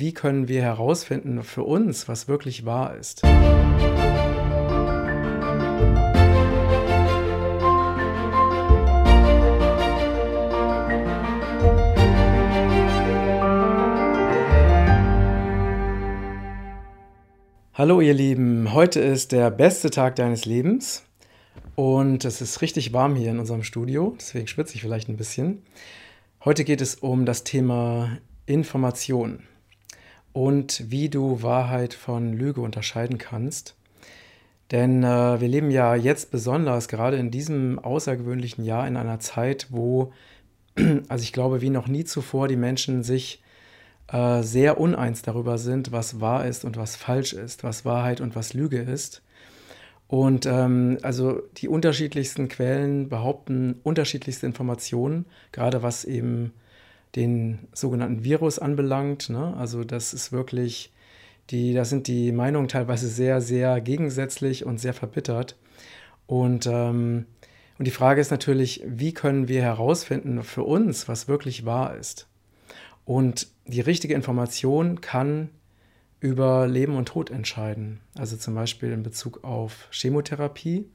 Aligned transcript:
wie 0.00 0.14
können 0.14 0.48
wir 0.48 0.62
herausfinden 0.62 1.42
für 1.42 1.62
uns, 1.62 2.08
was 2.08 2.26
wirklich 2.26 2.64
wahr 2.64 2.96
ist. 2.96 3.22
Hallo 17.74 18.00
ihr 18.00 18.14
Lieben, 18.14 18.72
heute 18.72 19.00
ist 19.00 19.32
der 19.32 19.50
beste 19.50 19.90
Tag 19.90 20.16
deines 20.16 20.46
Lebens 20.46 21.04
und 21.74 22.24
es 22.24 22.40
ist 22.40 22.62
richtig 22.62 22.94
warm 22.94 23.16
hier 23.16 23.30
in 23.30 23.38
unserem 23.38 23.62
Studio, 23.62 24.14
deswegen 24.18 24.46
schwitze 24.46 24.76
ich 24.76 24.80
vielleicht 24.80 25.10
ein 25.10 25.18
bisschen. 25.18 25.62
Heute 26.42 26.64
geht 26.64 26.80
es 26.80 26.94
um 26.94 27.26
das 27.26 27.44
Thema 27.44 28.18
Information 28.46 29.42
und 30.32 30.90
wie 30.90 31.08
du 31.08 31.42
Wahrheit 31.42 31.94
von 31.94 32.32
Lüge 32.32 32.60
unterscheiden 32.60 33.18
kannst. 33.18 33.76
Denn 34.70 35.02
äh, 35.02 35.40
wir 35.40 35.48
leben 35.48 35.70
ja 35.70 35.96
jetzt 35.96 36.30
besonders 36.30 36.88
gerade 36.88 37.16
in 37.16 37.30
diesem 37.30 37.78
außergewöhnlichen 37.78 38.64
Jahr 38.64 38.86
in 38.86 38.96
einer 38.96 39.18
Zeit, 39.18 39.66
wo, 39.70 40.12
also 41.08 41.22
ich 41.22 41.32
glaube, 41.32 41.60
wie 41.60 41.70
noch 41.70 41.88
nie 41.88 42.04
zuvor 42.04 42.46
die 42.46 42.56
Menschen 42.56 43.02
sich 43.02 43.42
äh, 44.12 44.42
sehr 44.42 44.80
uneins 44.80 45.22
darüber 45.22 45.58
sind, 45.58 45.90
was 45.92 46.20
wahr 46.20 46.46
ist 46.46 46.64
und 46.64 46.76
was 46.76 46.96
falsch 46.96 47.32
ist, 47.32 47.64
was 47.64 47.84
Wahrheit 47.84 48.20
und 48.20 48.36
was 48.36 48.54
Lüge 48.54 48.78
ist. 48.78 49.22
Und 50.06 50.46
ähm, 50.46 50.98
also 51.02 51.40
die 51.56 51.68
unterschiedlichsten 51.68 52.48
Quellen 52.48 53.08
behaupten 53.08 53.76
unterschiedlichste 53.84 54.46
Informationen, 54.46 55.26
gerade 55.52 55.82
was 55.84 56.04
eben 56.04 56.52
den 57.16 57.68
sogenannten 57.72 58.24
Virus 58.24 58.58
anbelangt. 58.58 59.30
Ne? 59.30 59.54
Also 59.56 59.84
das 59.84 60.14
ist 60.14 60.32
wirklich, 60.32 60.92
die, 61.50 61.74
da 61.74 61.84
sind 61.84 62.06
die 62.06 62.32
Meinungen 62.32 62.68
teilweise 62.68 63.08
sehr, 63.08 63.40
sehr 63.40 63.80
gegensätzlich 63.80 64.64
und 64.64 64.78
sehr 64.78 64.94
verbittert. 64.94 65.56
Und, 66.26 66.66
ähm, 66.66 67.26
und 67.78 67.84
die 67.86 67.90
Frage 67.90 68.20
ist 68.20 68.30
natürlich, 68.30 68.82
wie 68.86 69.12
können 69.12 69.48
wir 69.48 69.62
herausfinden 69.62 70.42
für 70.42 70.62
uns, 70.62 71.08
was 71.08 71.28
wirklich 71.28 71.64
wahr 71.64 71.96
ist? 71.96 72.28
Und 73.04 73.48
die 73.66 73.80
richtige 73.80 74.14
Information 74.14 75.00
kann 75.00 75.48
über 76.20 76.68
Leben 76.68 76.96
und 76.96 77.08
Tod 77.08 77.30
entscheiden. 77.30 78.00
Also 78.16 78.36
zum 78.36 78.54
Beispiel 78.54 78.92
in 78.92 79.02
Bezug 79.02 79.42
auf 79.42 79.88
Chemotherapie 79.90 80.86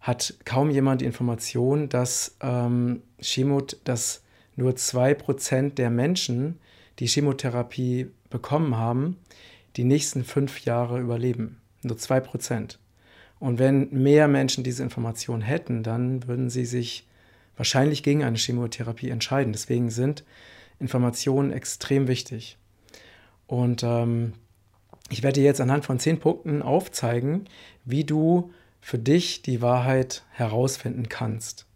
hat 0.00 0.34
kaum 0.44 0.70
jemand 0.70 1.02
die 1.02 1.04
Information, 1.04 1.88
dass 1.88 2.36
ähm, 2.40 3.02
Chemot, 3.20 3.76
dass 3.84 4.22
nur 4.58 4.72
2% 4.72 5.74
der 5.74 5.88
Menschen, 5.88 6.58
die 6.98 7.06
Chemotherapie 7.06 8.10
bekommen 8.28 8.76
haben, 8.76 9.16
die 9.76 9.84
nächsten 9.84 10.24
fünf 10.24 10.64
Jahre 10.64 10.98
überleben. 11.00 11.60
Nur 11.84 11.96
2%. 11.96 12.78
Und 13.38 13.60
wenn 13.60 13.88
mehr 13.92 14.26
Menschen 14.26 14.64
diese 14.64 14.82
Information 14.82 15.42
hätten, 15.42 15.84
dann 15.84 16.26
würden 16.26 16.50
sie 16.50 16.64
sich 16.64 17.06
wahrscheinlich 17.56 18.02
gegen 18.02 18.24
eine 18.24 18.36
Chemotherapie 18.36 19.10
entscheiden. 19.10 19.52
Deswegen 19.52 19.90
sind 19.90 20.24
Informationen 20.80 21.52
extrem 21.52 22.08
wichtig. 22.08 22.58
Und 23.46 23.84
ähm, 23.84 24.32
ich 25.08 25.22
werde 25.22 25.38
dir 25.38 25.46
jetzt 25.46 25.60
anhand 25.60 25.84
von 25.84 26.00
zehn 26.00 26.18
Punkten 26.18 26.62
aufzeigen, 26.62 27.44
wie 27.84 28.02
du 28.02 28.50
für 28.80 28.98
dich 28.98 29.40
die 29.42 29.62
Wahrheit 29.62 30.24
herausfinden 30.32 31.08
kannst. 31.08 31.67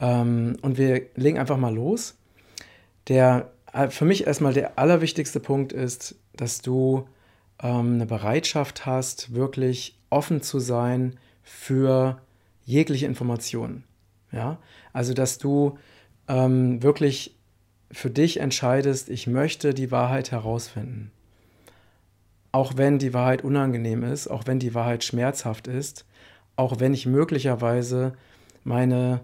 Ähm, 0.00 0.56
und 0.62 0.78
wir 0.78 1.02
legen 1.16 1.38
einfach 1.38 1.56
mal 1.56 1.74
los. 1.74 2.16
Der, 3.08 3.50
äh, 3.72 3.88
für 3.88 4.04
mich 4.04 4.26
erstmal 4.26 4.52
der 4.52 4.78
allerwichtigste 4.78 5.40
Punkt 5.40 5.72
ist, 5.72 6.16
dass 6.34 6.60
du 6.60 7.06
ähm, 7.62 7.94
eine 7.94 8.06
Bereitschaft 8.06 8.86
hast, 8.86 9.34
wirklich 9.34 9.98
offen 10.10 10.42
zu 10.42 10.58
sein 10.58 11.18
für 11.42 12.20
jegliche 12.64 13.06
Informationen. 13.06 13.84
Ja? 14.30 14.58
Also, 14.92 15.14
dass 15.14 15.38
du 15.38 15.78
ähm, 16.28 16.82
wirklich 16.82 17.34
für 17.90 18.10
dich 18.10 18.40
entscheidest, 18.40 19.08
ich 19.08 19.26
möchte 19.26 19.72
die 19.72 19.90
Wahrheit 19.90 20.30
herausfinden. 20.30 21.10
Auch 22.52 22.76
wenn 22.76 22.98
die 22.98 23.14
Wahrheit 23.14 23.44
unangenehm 23.44 24.02
ist, 24.04 24.28
auch 24.28 24.46
wenn 24.46 24.58
die 24.58 24.74
Wahrheit 24.74 25.04
schmerzhaft 25.04 25.66
ist, 25.66 26.04
auch 26.56 26.80
wenn 26.80 26.92
ich 26.92 27.06
möglicherweise 27.06 28.14
meine 28.64 29.20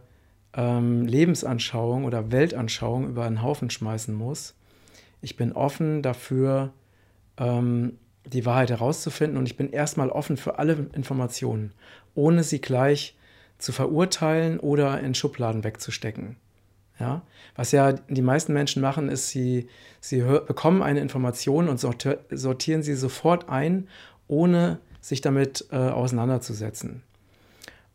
ähm, 0.56 1.06
Lebensanschauung 1.06 2.04
oder 2.04 2.30
Weltanschauung 2.30 3.08
über 3.08 3.24
einen 3.24 3.42
Haufen 3.42 3.70
schmeißen 3.70 4.14
muss. 4.14 4.54
Ich 5.20 5.36
bin 5.36 5.52
offen 5.52 6.02
dafür, 6.02 6.72
ähm, 7.38 7.98
die 8.26 8.46
Wahrheit 8.46 8.70
herauszufinden 8.70 9.38
und 9.38 9.46
ich 9.46 9.56
bin 9.56 9.70
erstmal 9.70 10.10
offen 10.10 10.36
für 10.36 10.58
alle 10.58 10.86
Informationen, 10.94 11.72
ohne 12.14 12.42
sie 12.42 12.60
gleich 12.60 13.16
zu 13.58 13.72
verurteilen 13.72 14.58
oder 14.58 15.00
in 15.00 15.14
Schubladen 15.14 15.64
wegzustecken. 15.64 16.36
Ja? 16.98 17.22
Was 17.56 17.72
ja 17.72 17.92
die 17.92 18.22
meisten 18.22 18.52
Menschen 18.52 18.82
machen, 18.82 19.08
ist, 19.08 19.28
sie, 19.28 19.68
sie 20.00 20.20
bekommen 20.20 20.82
eine 20.82 21.00
Information 21.00 21.68
und 21.68 21.78
sortieren 21.78 22.82
sie 22.82 22.94
sofort 22.94 23.48
ein, 23.48 23.88
ohne 24.26 24.80
sich 25.00 25.20
damit 25.20 25.66
äh, 25.70 25.76
auseinanderzusetzen. 25.76 27.02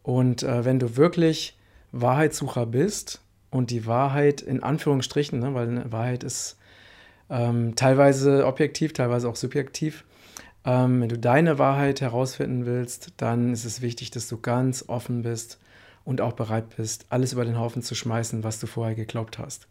Und 0.03 0.44
äh, 0.44 0.64
wenn 0.64 0.80
du 0.80 0.96
wirklich 0.96 1.59
Wahrheitssucher 1.92 2.66
bist 2.66 3.22
und 3.50 3.72
die 3.72 3.86
Wahrheit 3.86 4.42
in 4.42 4.64
Anführungsstrichen, 4.64 5.40
ne, 5.40 5.54
weil 5.54 5.92
Wahrheit 5.92 6.24
ist 6.24 6.58
ähm, 7.30 7.76
teilweise 7.76 8.46
objektiv, 8.46 8.94
teilweise 8.94 9.30
auch 9.30 9.36
subjektiv, 9.36 10.04
ähm, 10.66 11.02
wenn 11.02 11.10
du 11.10 11.18
deine 11.18 11.58
Wahrheit 11.58 12.02
herausfinden 12.02 12.66
willst, 12.66 13.14
dann 13.18 13.54
ist 13.54 13.66
es 13.66 13.82
wichtig, 13.82 14.12
dass 14.12 14.28
du 14.28 14.38
ganz 14.38 14.86
offen 14.88 15.22
bist 15.22 15.60
und 16.04 16.22
auch 16.22 16.34
bereit 16.34 16.76
bist, 16.76 17.06
alles 17.10 17.34
über 17.34 17.46
den 17.46 17.58
Haufen 17.58 17.82
zu 17.82 17.96
schmeißen, 17.96 18.44
was 18.44 18.60
du 18.60 18.68
vorher 18.68 18.96
geglaubt 18.96 19.38
hast. 19.38 19.68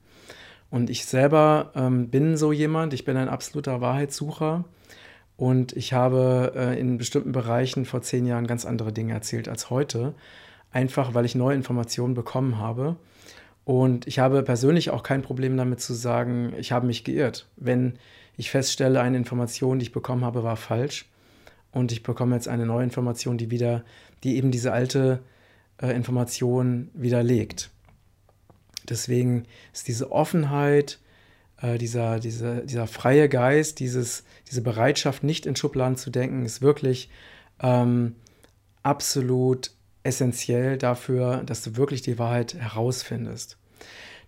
Und 0.71 0.91
ich 0.91 1.07
selber 1.07 1.73
ähm, 1.75 2.09
bin 2.09 2.37
so 2.37 2.53
jemand, 2.53 2.93
ich 2.95 3.05
bin 3.05 3.17
ein 3.17 3.29
absoluter 3.29 3.81
Wahrheitssucher 3.81 4.65
und 5.37 5.77
ich 5.77 5.93
habe 5.93 6.53
äh, 6.55 6.79
in 6.79 6.99
bestimmten 6.99 7.33
Bereichen 7.33 7.85
vor 7.85 8.03
zehn 8.03 8.27
Jahren 8.27 8.47
ganz 8.47 8.65
andere 8.65 8.93
Dinge 8.93 9.15
erzählt 9.15 9.49
als 9.49 9.71
heute, 9.71 10.15
einfach 10.71 11.15
weil 11.15 11.25
ich 11.25 11.35
neue 11.35 11.57
Informationen 11.57 12.15
bekommen 12.15 12.59
habe. 12.59 12.97
Und 13.65 14.07
ich 14.07 14.19
habe 14.19 14.43
persönlich 14.43 14.91
auch 14.91 15.03
kein 15.03 15.23
Problem 15.23 15.57
damit 15.57 15.81
zu 15.81 15.93
sagen, 15.93 16.55
ich 16.59 16.73
habe 16.73 16.87
mich 16.87 17.05
geirrt. 17.05 17.47
Wenn 17.57 17.99
ich 18.37 18.51
feststelle, 18.51 19.01
eine 19.01 19.19
Information, 19.19 19.79
die 19.79 19.85
ich 19.85 19.93
bekommen 19.93 20.25
habe, 20.25 20.43
war 20.43 20.57
falsch 20.57 21.07
und 21.73 21.93
ich 21.93 22.03
bekomme 22.03 22.35
jetzt 22.35 22.49
eine 22.49 22.65
neue 22.65 22.85
Information, 22.85 23.37
die 23.37 23.51
wieder, 23.51 23.85
die 24.25 24.37
eben 24.37 24.51
diese 24.51 24.73
alte 24.73 25.21
äh, 25.83 25.91
Information 25.95 26.91
widerlegt. 26.95 27.71
Deswegen 28.89 29.45
ist 29.73 29.89
diese 29.89 30.11
Offenheit, 30.11 30.99
äh, 31.61 31.79
dieser, 31.79 32.21
dieser, 32.21 32.63
dieser 32.63 32.87
freie 32.87 33.29
Geist, 33.29 33.81
dieses, 33.81 34.25
diese 34.49 34.63
Bereitschaft, 34.63 35.25
nicht 35.25 35.45
in 35.45 35.57
Schubladen 35.57 35.97
zu 35.97 36.11
denken, 36.11 36.45
ist 36.47 36.63
wirklich 36.63 37.11
ähm, 37.61 38.15
absolut 38.83 39.73
essentiell 40.03 40.79
dafür, 40.79 41.43
dass 41.45 41.63
du 41.63 41.77
wirklich 41.77 42.03
die 42.03 42.19
Wahrheit 42.19 42.55
herausfindest. 42.55 43.59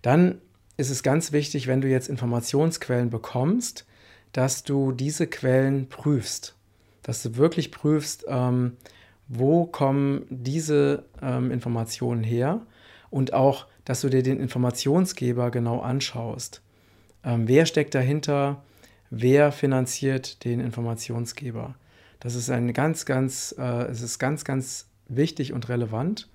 Dann 0.01 0.41
ist 0.77 0.89
es 0.89 1.03
ganz 1.03 1.31
wichtig, 1.31 1.67
wenn 1.67 1.81
du 1.81 1.87
jetzt 1.87 2.09
Informationsquellen 2.09 3.09
bekommst, 3.09 3.85
dass 4.31 4.63
du 4.63 4.91
diese 4.91 5.27
Quellen 5.27 5.89
prüfst, 5.89 6.55
dass 7.03 7.21
du 7.23 7.35
wirklich 7.35 7.71
prüfst, 7.71 8.25
ähm, 8.27 8.77
wo 9.27 9.65
kommen 9.65 10.25
diese 10.29 11.05
ähm, 11.21 11.51
Informationen 11.51 12.23
her 12.23 12.65
und 13.09 13.33
auch, 13.33 13.67
dass 13.85 14.01
du 14.01 14.09
dir 14.09 14.23
den 14.23 14.39
Informationsgeber 14.39 15.51
genau 15.51 15.79
anschaust. 15.79 16.61
Ähm, 17.23 17.47
wer 17.47 17.65
steckt 17.65 17.95
dahinter? 17.95 18.63
Wer 19.09 19.51
finanziert 19.51 20.43
den 20.45 20.59
Informationsgeber? 20.59 21.75
Das 22.19 22.35
ist 22.35 22.49
ein 22.49 22.71
ganz, 22.73 23.05
ganz, 23.05 23.53
äh, 23.57 23.83
es 23.85 24.01
ist 24.01 24.19
ganz, 24.19 24.45
ganz 24.45 24.87
wichtig 25.15 25.53
und 25.53 25.69
relevant, 25.69 26.29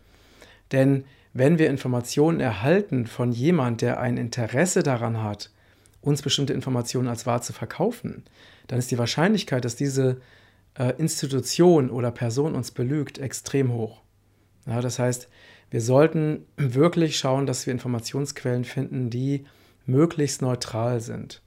denn 0.73 1.05
wenn 1.32 1.58
wir 1.58 1.69
Informationen 1.69 2.40
erhalten 2.40 3.06
von 3.06 3.31
jemand, 3.31 3.82
der 3.82 4.00
ein 4.00 4.17
Interesse 4.17 4.82
daran 4.82 5.23
hat, 5.23 5.50
uns 6.00 6.23
bestimmte 6.23 6.52
Informationen 6.52 7.08
als 7.08 7.26
wahr 7.26 7.43
zu 7.43 7.52
verkaufen, 7.52 8.25
dann 8.69 8.78
ist 8.78 8.90
die 8.90 8.99
Wahrscheinlichkeit, 8.99 9.64
dass 9.64 9.76
diese 9.76 10.20
äh, 10.78 10.94
Institution 10.99 11.90
oder 11.90 12.11
Person 12.11 12.55
uns 12.55 12.70
belügt, 12.70 13.19
extrem 13.19 13.73
hoch. 13.73 14.02
Ja, 14.67 14.81
das 14.81 14.99
heißt, 14.99 15.28
wir 15.70 15.81
sollten 15.81 16.46
wirklich 16.56 17.19
schauen, 17.19 17.46
dass 17.46 17.67
wir 17.67 17.73
Informationsquellen 17.73 18.64
finden, 18.64 19.11
die 19.11 19.44
möglichst 19.84 20.43
neutral 20.43 21.00
sind. 21.00 21.43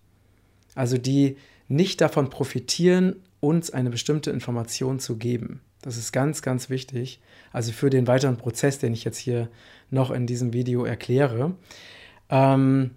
Also 0.76 0.98
die 0.98 1.38
nicht 1.68 2.02
davon 2.02 2.30
profitieren, 2.30 3.16
uns 3.40 3.72
eine 3.72 3.90
bestimmte 3.90 4.32
Information 4.32 5.00
zu 5.00 5.18
geben. 5.18 5.62
Das 5.82 5.98
ist 5.98 6.12
ganz, 6.12 6.42
ganz 6.42 6.70
wichtig. 6.70 7.22
Also 7.54 7.72
für 7.72 7.90
den 7.90 8.08
weiteren 8.08 8.38
Prozess, 8.38 8.80
den 8.80 8.94
ich 8.94 9.04
jetzt 9.04 9.18
hier 9.18 9.50
noch 9.90 10.12
in 10.12 10.28
diesem 10.28 10.54
Video 10.54 10.84
erkläre. 10.84 11.56
Ähm, 12.30 12.92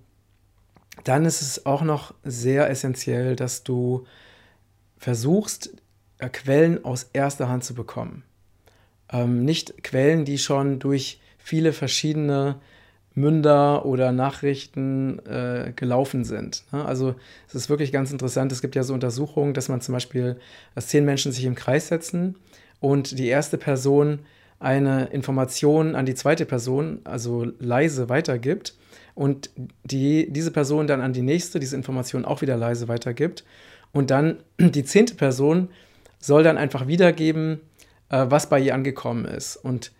dann 1.04 1.24
ist 1.24 1.42
es 1.42 1.64
auch 1.64 1.82
noch 1.82 2.14
sehr 2.22 2.68
essentiell, 2.68 3.36
dass 3.36 3.62
du 3.62 4.04
versuchst, 4.98 5.74
äh, 6.18 6.28
Quellen 6.28 6.84
aus 6.84 7.08
erster 7.12 7.48
Hand 7.48 7.64
zu 7.64 7.74
bekommen. 7.74 8.24
Ähm, 9.10 9.44
nicht 9.44 9.82
Quellen, 9.82 10.24
die 10.24 10.38
schon 10.38 10.78
durch 10.78 11.20
viele 11.38 11.72
verschiedene 11.72 12.60
Münder 13.14 13.84
oder 13.84 14.10
Nachrichten 14.12 15.18
äh, 15.26 15.72
gelaufen 15.76 16.24
sind. 16.24 16.64
Ne? 16.72 16.84
Also 16.84 17.14
es 17.46 17.54
ist 17.54 17.68
wirklich 17.68 17.92
ganz 17.92 18.10
interessant. 18.10 18.52
Es 18.52 18.62
gibt 18.62 18.74
ja 18.74 18.82
so 18.82 18.94
Untersuchungen, 18.94 19.54
dass 19.54 19.68
man 19.68 19.80
zum 19.80 19.92
Beispiel, 19.92 20.38
dass 20.74 20.88
zehn 20.88 21.04
Menschen 21.04 21.32
sich 21.32 21.44
im 21.44 21.54
Kreis 21.54 21.88
setzen 21.88 22.36
und 22.82 23.18
die 23.18 23.28
erste 23.28 23.56
Person 23.56 24.18
eine 24.58 25.06
Information 25.06 25.94
an 25.94 26.04
die 26.04 26.14
zweite 26.14 26.44
Person, 26.44 27.00
also 27.04 27.46
leise 27.58 28.08
weitergibt 28.08 28.74
und 29.14 29.50
die, 29.84 30.30
diese 30.30 30.50
Person 30.50 30.86
dann 30.86 31.00
an 31.00 31.12
die 31.12 31.22
nächste 31.22 31.60
diese 31.60 31.76
Information 31.76 32.24
auch 32.24 32.42
wieder 32.42 32.56
leise 32.56 32.88
weitergibt 32.88 33.44
und 33.92 34.10
dann 34.10 34.42
die 34.60 34.84
zehnte 34.84 35.14
Person 35.14 35.68
soll 36.18 36.42
dann 36.42 36.58
einfach 36.58 36.88
wiedergeben, 36.88 37.60
äh, 38.10 38.26
was 38.28 38.48
bei 38.48 38.58
ihr 38.58 38.74
angekommen 38.74 39.24
ist. 39.26 39.56
Und 39.56 39.92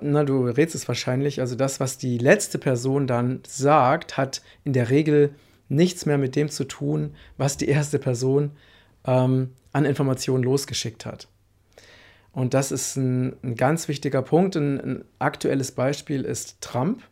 na, 0.00 0.24
du 0.24 0.44
rätst 0.44 0.74
es 0.74 0.86
wahrscheinlich, 0.86 1.40
also 1.40 1.56
das, 1.56 1.80
was 1.80 1.98
die 1.98 2.18
letzte 2.18 2.58
Person 2.58 3.06
dann 3.06 3.40
sagt, 3.46 4.16
hat 4.16 4.42
in 4.64 4.72
der 4.74 4.90
Regel 4.90 5.34
nichts 5.68 6.06
mehr 6.06 6.18
mit 6.18 6.36
dem 6.36 6.50
zu 6.50 6.64
tun, 6.64 7.14
was 7.36 7.56
die 7.56 7.68
erste 7.68 7.98
Person 7.98 8.52
ähm, 9.06 9.52
an 9.72 9.84
Informationen 9.84 10.44
losgeschickt 10.44 11.04
hat. 11.04 11.28
Und 12.36 12.52
das 12.52 12.70
ist 12.70 12.96
ein, 12.96 13.34
ein 13.42 13.54
ganz 13.54 13.88
wichtiger 13.88 14.20
Punkt. 14.20 14.56
Ein, 14.56 14.78
ein, 14.78 15.04
aktuelles 15.18 15.72
Beispiel 15.72 16.20
ist 16.20 16.60
Trump. 16.60 17.02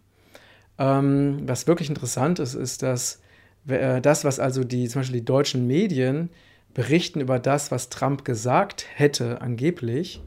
Ähm, 0.78 1.38
was 1.46 1.66
wirklich 1.66 1.88
interessant 1.88 2.40
ist, 2.40 2.52
ist, 2.52 2.82
dass 2.82 3.22
äh, 3.66 4.02
das, 4.02 4.24
was 4.26 4.38
also 4.38 4.64
die, 4.64 4.86
zum 4.86 5.00
Beispiel 5.00 5.20
die 5.20 5.24
deutschen 5.24 5.66
Medien 5.66 6.28
berichten 6.74 7.22
über 7.22 7.38
das, 7.38 7.70
was 7.70 7.88
Trump 7.88 8.26
gesagt 8.26 8.84
hätte, 8.96 9.40
angeblich, 9.40 10.20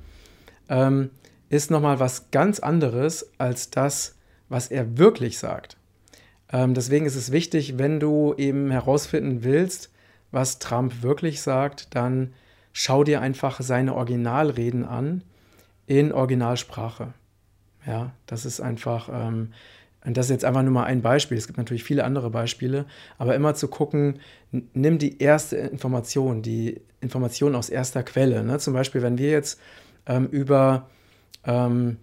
ähm, 0.68 1.12
ist 1.50 1.70
nochmal 1.70 2.00
was 2.00 2.32
ganz 2.32 2.60
anderes 2.60 3.30
als 3.38 3.70
das, 3.70 4.16
was 4.50 4.70
er 4.70 4.98
wirklich 4.98 5.38
sagt. 5.38 5.78
Ähm, 6.52 6.74
deswegen 6.74 7.06
ist 7.06 7.16
es 7.16 7.32
wichtig, 7.32 7.78
wenn 7.78 8.00
du 8.00 8.34
eben 8.36 8.72
herausfinden 8.72 9.44
willst, 9.44 9.92
was 10.32 10.58
Trump 10.58 11.04
wirklich 11.04 11.44
sagt, 11.44 11.94
dann 11.94 12.34
schau 12.80 13.04
dir 13.04 13.22
einfach 13.22 13.60
seine 13.60 13.96
Originalreden 13.96 14.86
an 14.86 15.24
in 15.88 16.12
Originalsprache. 16.12 17.16
Ja, 17.88 18.12
das 18.28 18.46
ist 18.46 18.62
einfach, 18.62 19.10
ähm, 19.12 19.52
das 20.06 20.28
ist 20.28 20.30
jetzt 20.30 20.46
einfach 20.46 20.62
nur 20.62 20.74
mal 20.74 20.84
ein 20.84 21.02
Beispiel. 21.02 21.40
Es 21.40 21.48
gibt 21.48 21.58
natürlich 21.58 21.84
viele 21.84 22.04
andere 22.04 22.30
Beispiele, 22.30 22.86
aber 23.18 23.34
immer 23.34 23.56
zu 23.56 23.68
gucken, 23.68 24.20
nimm 24.52 25.00
die 25.00 25.20
erste 25.20 25.58
Information, 25.58 26.44
die 26.44 26.80
Information 27.02 27.56
aus 27.56 27.70
erster 27.70 28.04
Quelle. 28.04 28.44
Ne? 28.44 28.60
Zum 28.60 28.76
Beispiel, 28.76 29.02
wenn 29.02 29.18
wir 29.18 29.32
jetzt 29.32 29.60
ähm, 30.06 30.28
über 30.28 30.88
ähm, 31.46 31.98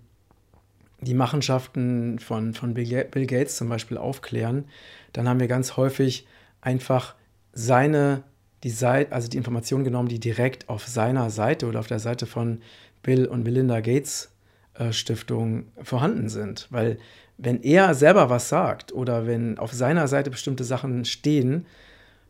die 1.03 1.15
Machenschaften 1.15 2.19
von, 2.19 2.53
von 2.53 2.75
Bill 2.75 3.27
Gates 3.27 3.56
zum 3.56 3.69
Beispiel 3.69 3.97
aufklären, 3.97 4.65
dann 5.12 5.29
haben 5.29 5.38
wir 5.38 5.47
ganz 5.47 5.77
häufig 5.77 6.27
einfach 6.61 7.15
seine, 7.53 8.25
die 8.65 8.71
Seite, 8.71 9.13
also 9.13 9.29
die 9.29 9.37
Informationen 9.37 9.85
genommen, 9.85 10.09
die 10.09 10.19
direkt 10.19 10.69
auf 10.71 10.87
seiner 10.87 11.29
Seite 11.29 11.67
oder 11.67 11.81
auf 11.81 11.87
der 11.87 11.99
Seite 12.01 12.25
von 12.27 12.63
Bill 13.03 13.27
und 13.27 13.45
Melinda 13.45 13.81
Gates 13.81 14.31
äh, 14.73 14.93
Stiftung 14.93 15.67
vorhanden 15.83 16.31
sind. 16.31 16.67
Weil 16.71 16.99
wenn 17.37 17.63
er 17.63 17.95
selber 17.95 18.31
was 18.31 18.49
sagt 18.49 18.93
oder 18.93 19.27
wenn 19.27 19.59
auf 19.59 19.73
seiner 19.73 20.09
Seite 20.09 20.31
bestimmte 20.31 20.65
Sachen 20.65 21.05
stehen, 21.05 21.67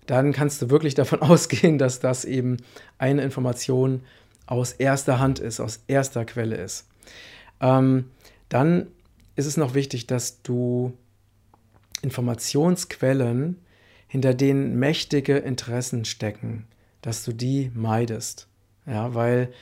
dann 0.07 0.33
kannst 0.33 0.61
du 0.61 0.71
wirklich 0.71 0.95
davon 0.95 1.21
ausgehen, 1.23 1.79
dass 1.79 2.01
das 2.01 2.25
eben 2.25 2.57
eine 2.99 3.23
Information 3.23 4.03
aus 4.47 4.73
erster 4.73 5.21
Hand 5.21 5.39
ist, 5.39 5.61
aus 5.61 5.85
erster 5.87 6.25
Quelle 6.25 6.57
ist. 6.57 6.89
Ähm, 7.61 8.11
dann 8.49 8.89
ist 9.37 9.47
es 9.47 9.57
noch 9.57 9.75
wichtig, 9.75 10.09
dass 10.09 10.43
du 10.43 10.93
Informationsquellen, 12.03 13.57
hinter 14.14 14.32
denen 14.32 14.78
mächtige 14.78 15.38
Interessen 15.38 16.05
stecken, 16.05 16.69
dass 17.02 17.25
du 17.25 17.32
die 17.32 17.72
meidest. 17.75 18.46
Ja, 18.87 19.12
weil 19.12 19.52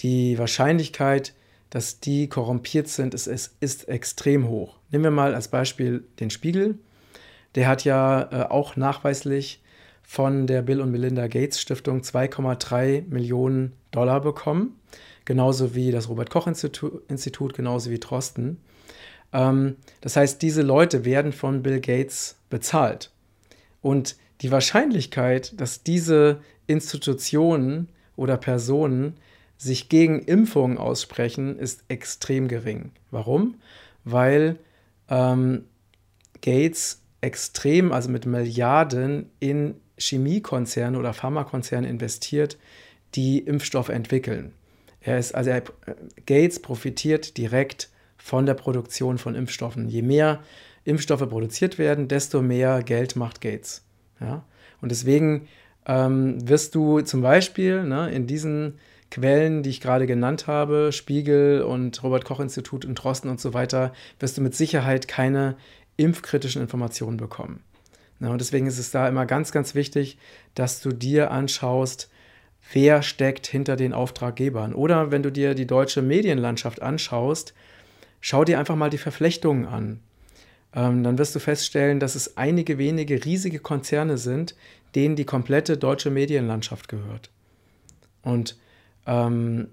die 0.00 0.36
Wahrscheinlichkeit, 0.36 1.32
dass 1.70 2.00
die 2.00 2.28
korrumpiert 2.28 2.88
sind, 2.88 3.14
ist, 3.14 3.28
ist, 3.28 3.54
ist 3.60 3.88
extrem 3.88 4.48
hoch. 4.48 4.78
Nehmen 4.90 5.04
wir 5.04 5.12
mal 5.12 5.32
als 5.32 5.46
Beispiel 5.46 6.02
den 6.18 6.30
Spiegel. 6.30 6.78
Der 7.54 7.68
hat 7.68 7.84
ja 7.84 8.22
äh, 8.32 8.48
auch 8.48 8.74
nachweislich 8.74 9.62
von 10.02 10.48
der 10.48 10.62
Bill 10.62 10.80
und 10.80 10.90
Melinda 10.90 11.28
Gates 11.28 11.60
Stiftung 11.60 12.00
2,3 12.00 13.04
Millionen 13.08 13.74
Dollar 13.92 14.20
bekommen 14.20 14.74
genauso 15.24 15.76
wie 15.76 15.92
das 15.92 16.08
Robert-Koch-Institut, 16.08 17.54
genauso 17.54 17.90
wie 17.90 18.00
Trosten. 18.00 18.58
Ähm, 19.32 19.76
das 20.00 20.16
heißt, 20.16 20.42
diese 20.42 20.62
Leute 20.62 21.04
werden 21.04 21.32
von 21.32 21.62
Bill 21.62 21.80
Gates 21.80 22.34
bezahlt. 22.50 23.12
Und 23.82 24.16
die 24.40 24.50
Wahrscheinlichkeit, 24.50 25.58
dass 25.60 25.82
diese 25.82 26.40
Institutionen 26.66 27.88
oder 28.16 28.36
Personen 28.36 29.14
sich 29.56 29.88
gegen 29.88 30.20
Impfungen 30.20 30.78
aussprechen, 30.78 31.58
ist 31.58 31.84
extrem 31.88 32.48
gering. 32.48 32.92
Warum? 33.10 33.56
Weil 34.04 34.58
ähm, 35.08 35.64
Gates 36.40 37.02
extrem, 37.20 37.92
also 37.92 38.08
mit 38.08 38.24
Milliarden 38.24 39.30
in 39.40 39.74
Chemiekonzerne 39.98 40.98
oder 40.98 41.12
Pharmakonzerne 41.12 41.88
investiert, 41.88 42.56
die 43.14 43.40
Impfstoffe 43.40 43.90
entwickeln. 43.90 44.52
Er 45.00 45.18
ist, 45.18 45.34
also 45.34 45.50
er, 45.50 45.62
Gates 46.26 46.60
profitiert 46.60 47.36
direkt 47.36 47.90
von 48.16 48.46
der 48.46 48.54
Produktion 48.54 49.18
von 49.18 49.34
Impfstoffen. 49.34 49.88
Je 49.88 50.02
mehr 50.02 50.40
Impfstoffe 50.90 51.28
produziert 51.28 51.78
werden, 51.78 52.08
desto 52.08 52.42
mehr 52.42 52.82
Geld 52.82 53.16
macht 53.16 53.40
Gates. 53.40 53.84
Ja? 54.20 54.44
Und 54.80 54.90
deswegen 54.90 55.48
ähm, 55.86 56.46
wirst 56.48 56.74
du 56.74 57.00
zum 57.00 57.22
Beispiel 57.22 57.84
ne, 57.84 58.10
in 58.10 58.26
diesen 58.26 58.78
Quellen, 59.10 59.62
die 59.62 59.70
ich 59.70 59.80
gerade 59.80 60.06
genannt 60.06 60.46
habe, 60.46 60.92
Spiegel 60.92 61.62
und 61.62 62.02
Robert 62.02 62.24
Koch 62.24 62.40
Institut 62.40 62.84
und 62.84 62.94
Drosten 62.94 63.30
und 63.30 63.40
so 63.40 63.54
weiter, 63.54 63.92
wirst 64.18 64.36
du 64.36 64.42
mit 64.42 64.54
Sicherheit 64.54 65.08
keine 65.08 65.56
impfkritischen 65.96 66.62
Informationen 66.62 67.16
bekommen. 67.16 67.62
Na, 68.18 68.30
und 68.30 68.40
deswegen 68.40 68.66
ist 68.66 68.78
es 68.78 68.90
da 68.90 69.08
immer 69.08 69.26
ganz, 69.26 69.50
ganz 69.52 69.74
wichtig, 69.74 70.18
dass 70.54 70.80
du 70.80 70.90
dir 70.90 71.30
anschaust, 71.30 72.10
wer 72.72 73.02
steckt 73.02 73.46
hinter 73.46 73.76
den 73.76 73.92
Auftraggebern. 73.92 74.74
Oder 74.74 75.10
wenn 75.10 75.22
du 75.22 75.32
dir 75.32 75.54
die 75.54 75.66
deutsche 75.66 76.02
Medienlandschaft 76.02 76.82
anschaust, 76.82 77.54
schau 78.20 78.44
dir 78.44 78.58
einfach 78.58 78.76
mal 78.76 78.90
die 78.90 78.98
Verflechtungen 78.98 79.66
an. 79.66 80.00
Ähm, 80.74 81.02
dann 81.02 81.18
wirst 81.18 81.34
du 81.34 81.40
feststellen, 81.40 82.00
dass 82.00 82.14
es 82.14 82.36
einige 82.36 82.78
wenige 82.78 83.24
riesige 83.24 83.58
Konzerne 83.58 84.18
sind, 84.18 84.54
denen 84.94 85.16
die 85.16 85.24
komplette 85.24 85.76
deutsche 85.76 86.10
Medienlandschaft 86.10 86.88
gehört. 86.88 87.30
Und 88.22 88.56
ähm, 89.06 89.68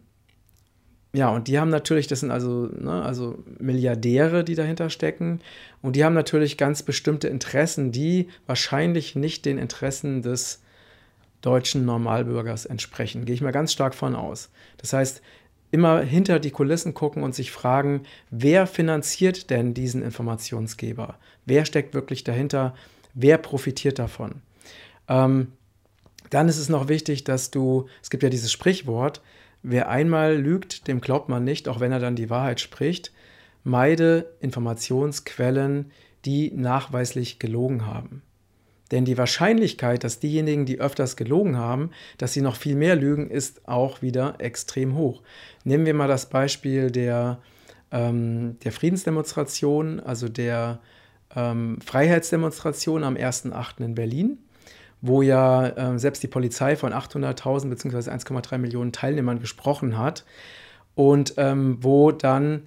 ja, 1.13 1.29
und 1.29 1.47
die 1.47 1.57
haben 1.57 1.69
natürlich, 1.69 2.07
das 2.07 2.19
sind 2.19 2.31
also, 2.31 2.67
ne, 2.67 3.01
also 3.01 3.43
Milliardäre, 3.59 4.43
die 4.43 4.55
dahinter 4.55 4.89
stecken. 4.89 5.41
Und 5.81 5.95
die 5.95 6.03
haben 6.03 6.13
natürlich 6.13 6.57
ganz 6.57 6.83
bestimmte 6.83 7.27
Interessen, 7.27 7.91
die 7.91 8.29
wahrscheinlich 8.45 9.15
nicht 9.15 9.45
den 9.45 9.57
Interessen 9.57 10.21
des 10.21 10.61
deutschen 11.41 11.85
Normalbürgers 11.85 12.65
entsprechen. 12.65 13.25
Gehe 13.25 13.35
ich 13.35 13.41
mal 13.41 13.51
ganz 13.51 13.71
stark 13.71 13.95
von 13.95 14.15
aus. 14.15 14.49
Das 14.77 14.93
heißt, 14.93 15.21
immer 15.71 16.01
hinter 16.01 16.39
die 16.39 16.51
Kulissen 16.51 16.93
gucken 16.93 17.23
und 17.23 17.35
sich 17.35 17.51
fragen, 17.51 18.03
wer 18.29 18.67
finanziert 18.67 19.49
denn 19.49 19.73
diesen 19.73 20.01
Informationsgeber? 20.01 21.17
Wer 21.45 21.65
steckt 21.65 21.93
wirklich 21.93 22.23
dahinter? 22.23 22.73
Wer 23.13 23.37
profitiert 23.37 23.99
davon? 23.99 24.41
Ähm, 25.07 25.53
dann 26.29 26.49
ist 26.49 26.57
es 26.57 26.69
noch 26.69 26.87
wichtig, 26.87 27.23
dass 27.23 27.51
du, 27.51 27.87
es 28.01 28.09
gibt 28.09 28.23
ja 28.23 28.29
dieses 28.29 28.51
Sprichwort, 28.51 29.21
wer 29.63 29.89
einmal 29.89 30.35
lügt, 30.35 30.87
dem 30.87 31.01
glaubt 31.01 31.29
man 31.29 31.43
nicht, 31.43 31.67
auch 31.67 31.79
wenn 31.79 31.91
er 31.91 31.99
dann 31.99 32.15
die 32.15 32.29
Wahrheit 32.29 32.59
spricht. 32.59 33.11
Meide 33.63 34.33
Informationsquellen, 34.39 35.91
die 36.25 36.51
nachweislich 36.51 37.39
gelogen 37.39 37.85
haben. 37.85 38.21
Denn 38.91 39.05
die 39.05 39.17
Wahrscheinlichkeit, 39.17 40.03
dass 40.03 40.19
diejenigen, 40.19 40.65
die 40.65 40.79
öfters 40.79 41.15
gelogen 41.15 41.57
haben, 41.57 41.91
dass 42.17 42.33
sie 42.33 42.41
noch 42.41 42.55
viel 42.55 42.75
mehr 42.75 42.95
lügen, 42.95 43.29
ist 43.29 43.67
auch 43.67 44.01
wieder 44.01 44.35
extrem 44.39 44.95
hoch. 44.95 45.21
Nehmen 45.63 45.85
wir 45.85 45.93
mal 45.93 46.07
das 46.07 46.29
Beispiel 46.29 46.89
der, 46.89 47.39
ähm, 47.91 48.57
der 48.63 48.71
Friedensdemonstration, 48.71 49.99
also 49.99 50.29
der 50.29 50.79
ähm, 51.35 51.79
Freiheitsdemonstration 51.81 53.03
am 53.03 53.15
1.8. 53.15 53.83
in 53.83 53.95
Berlin, 53.95 54.37
wo 55.01 55.21
ja 55.21 55.67
äh, 55.67 55.99
selbst 55.99 56.23
die 56.23 56.27
Polizei 56.27 56.75
von 56.75 56.93
800.000 56.93 57.69
bzw. 57.69 58.09
1,3 58.09 58.57
Millionen 58.57 58.93
Teilnehmern 58.93 59.39
gesprochen 59.39 59.97
hat 59.97 60.23
und 60.95 61.33
ähm, 61.37 61.77
wo 61.81 62.11
dann 62.11 62.63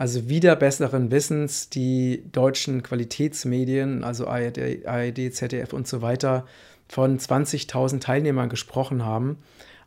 also 0.00 0.30
wieder 0.30 0.56
besseren 0.56 1.10
Wissens 1.10 1.68
die 1.68 2.22
deutschen 2.32 2.82
Qualitätsmedien, 2.82 4.02
also 4.02 4.26
ARD, 4.28 4.86
ARD 4.86 5.34
ZDF 5.34 5.74
und 5.74 5.86
so 5.86 6.00
weiter, 6.00 6.46
von 6.88 7.18
20.000 7.18 8.00
Teilnehmern 8.00 8.48
gesprochen 8.48 9.04
haben, 9.04 9.36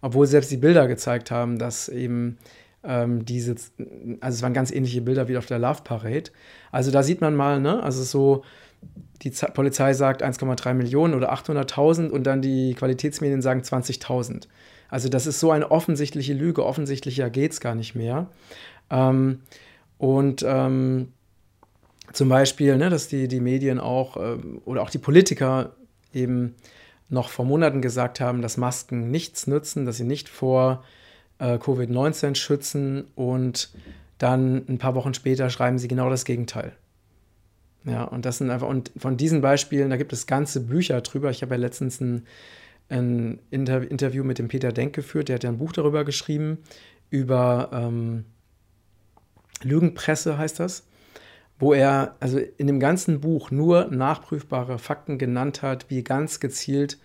obwohl 0.04 0.28
selbst 0.28 0.52
die 0.52 0.58
Bilder 0.58 0.88
gezeigt 0.88 1.32
haben, 1.32 1.58
dass 1.58 1.90
eben 1.90 2.38
ähm, 2.84 3.26
diese, 3.26 3.56
also 4.20 4.36
es 4.36 4.44
waren 4.44 4.54
ganz 4.54 4.70
ähnliche 4.70 5.02
Bilder 5.02 5.28
wie 5.30 5.38
auf 5.38 5.48
der 5.48 5.58
Love 5.58 5.82
Parade. 5.84 6.30
Also 6.72 6.92
da 6.92 7.02
sieht 7.02 7.20
man 7.20 7.36
mal, 7.36 7.60
ne, 7.60 7.82
also 7.82 8.04
so, 8.04 8.44
die 9.24 9.32
Z 9.32 9.56
Polizei 9.56 9.94
sagt 9.96 10.24
1,3 10.24 10.76
Millionen 10.76 11.16
oder 11.16 11.34
800.000 11.34 12.12
und 12.12 12.26
dann 12.26 12.44
die 12.44 12.76
Qualitätsmedien 12.76 13.42
sagen 13.42 13.62
20.000. 13.62 14.44
Also 14.90 15.10
das 15.10 15.26
ist 15.26 15.40
so 15.40 15.50
eine 15.50 15.72
offensichtliche 15.72 16.36
Lüge, 16.36 16.64
offensichtlicher 16.64 17.32
geht 17.32 17.54
es 17.54 17.60
gar 17.60 17.74
nicht 17.74 17.96
mehr. 17.96 18.28
Ähm, 18.92 19.40
und 20.04 20.44
ähm, 20.46 21.14
zum 22.12 22.28
Beispiel, 22.28 22.76
ne, 22.76 22.90
dass 22.90 23.08
die, 23.08 23.30
die 23.30 23.40
Medien 23.40 23.80
auch 23.80 24.18
ähm, 24.18 24.62
oder 24.66 24.82
auch 24.82 24.90
die 24.90 24.98
Politiker 24.98 25.78
eben 26.14 26.56
noch 27.08 27.30
vor 27.30 27.46
Monaten 27.46 27.82
gesagt 27.82 28.20
haben, 28.20 28.42
dass 28.42 28.58
Masken 28.58 29.12
nichts 29.12 29.48
nützen, 29.48 29.86
dass 29.86 29.96
sie 29.96 30.04
nicht 30.04 30.28
vor 30.28 30.84
äh, 31.40 31.54
Covid-19 31.54 32.36
schützen 32.36 33.06
und 33.16 33.74
dann 34.18 34.66
ein 34.68 34.78
paar 34.78 34.94
Wochen 34.94 35.14
später 35.14 35.50
schreiben 35.50 35.78
sie 35.78 35.88
genau 35.88 36.10
das 36.10 36.26
Gegenteil. 36.26 36.74
Ja, 37.86 38.04
und 38.04 38.26
das 38.26 38.40
sind 38.40 38.50
einfach, 38.50 38.68
und 38.68 38.92
von 38.98 39.16
diesen 39.16 39.40
Beispielen, 39.40 39.90
da 39.90 39.96
gibt 39.96 40.12
es 40.12 40.28
ganze 40.28 40.60
Bücher 40.60 41.00
drüber. 41.00 41.32
Ich 41.32 41.44
habe 41.44 41.56
ja 41.56 41.62
letztens 41.62 42.02
ein, 42.02 42.26
ein 42.90 43.40
Inter 43.52 43.90
Interview 43.90 44.26
mit 44.26 44.38
dem 44.38 44.50
Peter 44.50 44.74
Denk 44.74 44.96
geführt, 44.96 45.30
der 45.30 45.36
hat 45.36 45.46
ja 45.46 45.50
ein 45.50 45.60
Buch 45.60 45.72
darüber 45.72 46.04
geschrieben, 46.04 46.58
über 47.10 47.70
ähm, 47.72 48.26
Lügenpresse 49.64 50.38
heißt 50.38 50.60
das, 50.60 50.86
wo 51.60 51.74
er 51.74 52.16
also 52.20 52.40
in 52.58 52.68
dem 52.68 52.80
ganzen 52.80 53.22
Buch 53.22 53.52
nur 53.52 53.86
nachprüfbare 53.86 54.80
Fakten 54.80 55.18
genannt 55.18 55.62
hat, 55.62 55.90
wie 55.90 56.04
ganz 56.04 56.40
gezielt 56.40 56.98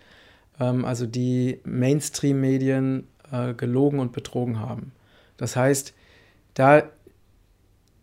ähm, 0.60 0.84
also 0.84 1.06
die 1.06 1.60
Mainstream-Medien 1.64 3.06
äh, 3.30 3.54
gelogen 3.54 4.00
und 4.00 4.12
betrogen 4.12 4.60
haben. 4.60 4.92
Das 5.36 5.56
heißt, 5.56 5.94
da 6.54 6.84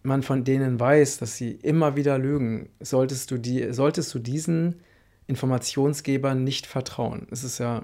man 0.04 0.24
von 0.24 0.44
denen 0.44 0.80
weiß, 0.80 1.18
dass 1.18 1.36
sie 1.36 1.52
immer 1.52 1.96
wieder 1.96 2.18
lügen, 2.18 2.70
solltest 2.80 3.32
du, 3.32 3.38
die, 3.38 3.74
solltest 3.74 4.14
du 4.14 4.20
diesen 4.20 4.82
Informationsgebern 5.28 6.44
nicht 6.44 6.68
vertrauen. 6.68 7.28
Es 7.32 7.44
ist 7.44 7.58
ja 7.58 7.84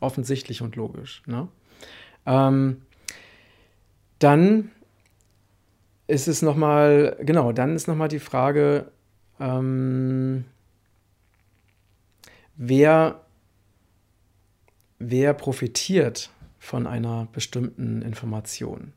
offensichtlich 0.00 0.62
und 0.62 0.76
logisch. 0.76 1.22
Ne? 1.26 1.48
Ähm, 2.24 2.82
dann 4.18 4.70
ist 6.08 6.26
es 6.26 6.42
nochmal, 6.42 7.16
genau, 7.20 7.52
dann 7.52 7.76
ist 7.76 7.86
nochmal 7.86 8.08
die 8.08 8.18
Frage, 8.18 8.90
ähm, 9.38 10.44
wer, 12.56 13.20
wer 14.98 15.34
profitiert 15.34 16.30
von 16.58 16.86
einer 16.86 17.28
bestimmten 17.32 18.02
Information. 18.02 18.92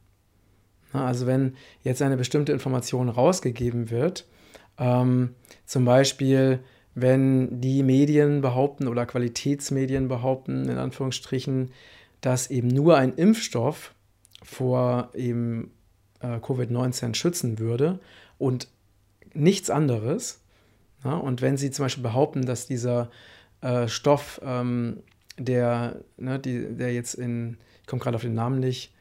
Also 0.93 1.27
wenn 1.27 1.55
jetzt 1.83 2.01
eine 2.01 2.17
bestimmte 2.17 2.53
Information 2.53 3.09
rausgegeben 3.09 3.91
wird, 3.91 4.25
ähm, 4.77 5.35
zum 5.65 5.85
Beispiel 5.85 6.59
wenn 6.93 7.61
die 7.61 7.83
Medien 7.83 8.41
behaupten 8.41 8.87
oder 8.87 9.05
Qualitätsmedien 9.05 10.07
behaupten, 10.07 10.67
in 10.67 10.77
Anführungsstrichen, 10.77 11.71
dass 12.19 12.49
eben 12.49 12.67
nur 12.67 12.97
ein 12.97 13.13
Impfstoff 13.13 13.93
vor 14.43 15.11
eben 15.13 15.71
äh, 16.21 16.37
Covid-19 16.37 17.15
schützen 17.15 17.59
würde 17.59 17.99
und 18.37 18.67
nichts 19.33 19.69
anderes. 19.69 20.41
Ja, 21.03 21.15
und 21.15 21.41
wenn 21.41 21.57
Sie 21.57 21.71
zum 21.71 21.85
Beispiel 21.85 22.03
behaupten, 22.03 22.45
dass 22.45 22.67
dieser 22.67 23.09
äh, 23.61 23.87
Stoff, 23.87 24.39
ähm, 24.43 25.01
der, 25.37 26.01
ne, 26.17 26.39
die, 26.39 26.75
der 26.75 26.93
jetzt 26.93 27.15
in, 27.15 27.57
ich 27.81 27.87
komme 27.87 28.01
gerade 28.01 28.15
auf 28.15 28.21
den 28.21 28.33
Namen 28.33 28.59
nicht, 28.59 28.93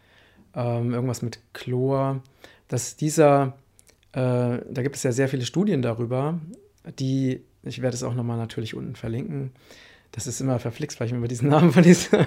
ähm, 0.55 0.95
irgendwas 0.95 1.23
mit 1.23 1.41
Chlor, 1.53 2.23
dass 2.69 2.97
dieser, 2.97 3.59
äh, 4.12 4.59
da 4.69 4.83
gibt 4.83 4.97
es 4.97 5.03
ja 5.03 5.12
sehr 5.12 5.29
viele 5.29 5.45
Studien 5.45 5.83
darüber, 5.83 6.41
die, 6.99 7.43
ich 7.62 7.83
werde 7.83 7.95
es 7.95 8.03
auch 8.03 8.15
nochmal 8.15 8.39
natürlich 8.39 8.75
unten 8.75 8.97
verlinken, 8.97 9.53
das 10.12 10.26
ist 10.26 10.40
immer 10.40 10.59
verflixt, 10.59 10.99
weil 10.99 11.07
ich 11.07 11.12
mir 11.12 11.29
diesen 11.29 11.49
Namen 11.50 11.73
von, 11.73 11.83
diesem, 11.83 12.21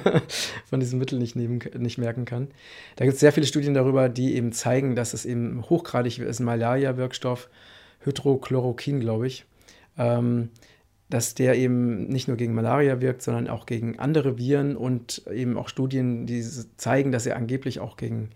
von 0.66 0.80
diesem 0.80 1.00
Mittel 1.00 1.20
nicht, 1.20 1.36
nehmen, 1.36 1.60
nicht 1.78 1.98
merken 1.98 2.26
kann. 2.26 2.50
Da 2.96 3.06
gibt 3.06 3.16
es 3.16 3.20
sehr 3.20 3.34
viele 3.34 3.46
Studien 3.48 3.74
darüber, 3.74 4.10
die 4.10 4.36
eben 4.36 4.52
zeigen, 4.52 4.96
dass 4.96 5.14
es 5.14 5.26
eben 5.26 5.64
hochgradig 5.70 6.20
ist, 6.20 6.40
Malaria-Wirkstoff, 6.40 7.50
Hydrochloroquin, 8.00 9.00
glaube 9.00 9.28
ich, 9.28 9.46
ähm, 9.98 10.50
dass 11.10 11.36
der 11.36 11.56
eben 11.56 12.08
nicht 12.08 12.28
nur 12.28 12.38
gegen 12.38 12.54
Malaria 12.54 13.02
wirkt, 13.02 13.22
sondern 13.22 13.48
auch 13.48 13.66
gegen 13.66 14.00
andere 14.00 14.38
Viren 14.38 14.76
und 14.76 15.24
eben 15.32 15.58
auch 15.58 15.70
Studien, 15.70 16.26
die 16.26 16.44
zeigen, 16.78 17.12
dass 17.12 17.26
er 17.26 17.36
angeblich 17.36 17.80
auch 17.80 17.98
gegen 17.98 18.32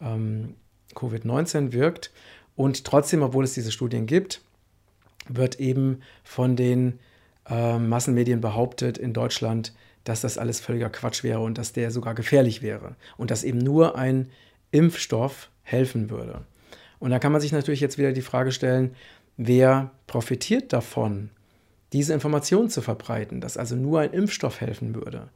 ähm, 0.00 0.54
Covid-19 0.94 1.72
wirkt. 1.72 2.10
Und 2.56 2.84
trotzdem, 2.84 3.22
obwohl 3.22 3.44
es 3.44 3.54
diese 3.54 3.70
Studien 3.70 4.06
gibt, 4.06 4.40
wird 5.28 5.60
eben 5.60 6.00
von 6.24 6.56
den 6.56 6.98
äh, 7.48 7.78
Massenmedien 7.78 8.40
behauptet 8.40 8.98
in 8.98 9.12
Deutschland, 9.12 9.72
dass 10.04 10.20
das 10.20 10.38
alles 10.38 10.60
völliger 10.60 10.90
Quatsch 10.90 11.24
wäre 11.24 11.40
und 11.40 11.58
dass 11.58 11.72
der 11.72 11.90
sogar 11.90 12.14
gefährlich 12.14 12.62
wäre 12.62 12.96
und 13.16 13.30
dass 13.30 13.44
eben 13.44 13.58
nur 13.58 13.96
ein 13.96 14.28
Impfstoff 14.70 15.50
helfen 15.62 16.10
würde. 16.10 16.42
Und 16.98 17.10
da 17.10 17.18
kann 17.18 17.32
man 17.32 17.40
sich 17.40 17.52
natürlich 17.52 17.80
jetzt 17.80 17.98
wieder 17.98 18.12
die 18.12 18.22
Frage 18.22 18.52
stellen, 18.52 18.94
wer 19.36 19.90
profitiert 20.06 20.72
davon, 20.72 21.30
diese 21.92 22.14
Information 22.14 22.68
zu 22.68 22.82
verbreiten, 22.82 23.40
dass 23.40 23.56
also 23.56 23.76
nur 23.76 24.00
ein 24.00 24.12
Impfstoff 24.12 24.60
helfen 24.60 24.94
würde. 24.94 25.28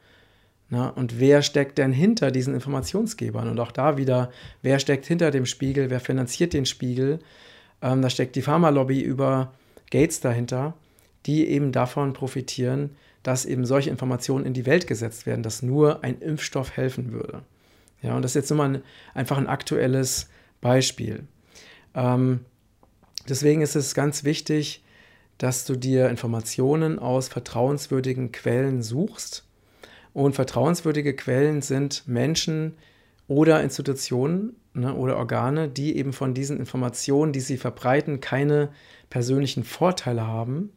Na, 0.69 0.89
und 0.89 1.19
wer 1.19 1.43
steckt 1.43 1.79
denn 1.79 1.93
hinter 1.93 2.31
diesen 2.31 2.55
Informationsgebern? 2.55 3.49
Und 3.49 3.59
auch 3.59 3.73
da 3.73 3.97
wieder, 3.97 4.31
wer 4.63 4.79
steckt 4.79 5.05
hinter 5.05 5.33
dem 5.33 5.47
Spiegel, 5.47 5.91
wer 5.91 5.99
finanziert 5.99 6.53
den 6.53 6.65
Spiegel? 6.65 7.19
Ähm, 7.83 8.03
da 8.03 8.11
steckt 8.11 8.37
die 8.37 8.43
Pharmalobby 8.43 9.01
über 9.01 9.53
Gates 9.91 10.21
dahinter 10.21 10.75
die 11.27 11.49
eben 11.49 11.73
davon 11.73 12.13
profitieren, 12.13 12.97
dass 13.23 13.45
eben 13.45 13.67
solche 13.67 13.91
Informationen 13.91 14.47
in 14.47 14.55
die 14.55 14.67
Welt 14.67 14.87
gesetzt 14.87 15.27
werden, 15.27 15.43
dass 15.43 15.63
nur 15.63 16.03
ein 16.03 16.21
Impfstoff 16.21 16.77
helfen 16.77 17.13
würde. 17.13 17.43
Ja, 18.03 18.17
und 18.17 18.23
das 18.23 18.33
ist 18.33 18.37
jetzt 18.37 18.51
nur 18.51 18.59
mal 18.59 18.77
ein, 18.77 18.83
einfach 19.13 19.37
ein 19.37 19.47
aktuelles 19.47 20.29
Beispiel. 20.61 21.25
Ähm, 21.95 22.41
deswegen 23.29 23.61
ist 23.61 23.77
es 23.77 23.95
ganz 23.95 24.25
wichtig, 24.25 24.83
dass 25.37 25.65
du 25.65 25.77
dir 25.77 26.09
Informationen 26.09 26.99
aus 26.99 27.29
vertrauenswürdigen 27.29 28.33
Quellen 28.33 28.83
suchst. 28.83 29.45
Und 30.13 30.35
vertrauenswürdige 30.35 31.15
Quellen 31.15 31.63
sind 31.63 32.07
Menschen 32.07 32.75
oder 33.29 33.63
Institutionen 33.63 34.57
ne, 34.75 34.95
oder 34.95 35.17
Organe, 35.17 35.69
die 35.69 35.97
eben 35.97 36.13
von 36.13 36.35
diesen 36.35 36.59
Informationen, 36.59 37.33
die 37.33 37.41
sie 37.41 37.57
verbreiten, 37.57 38.21
keine 38.21 38.71
persönlichen 39.09 39.65
Vorteile 39.65 40.27
haben, 40.27 40.73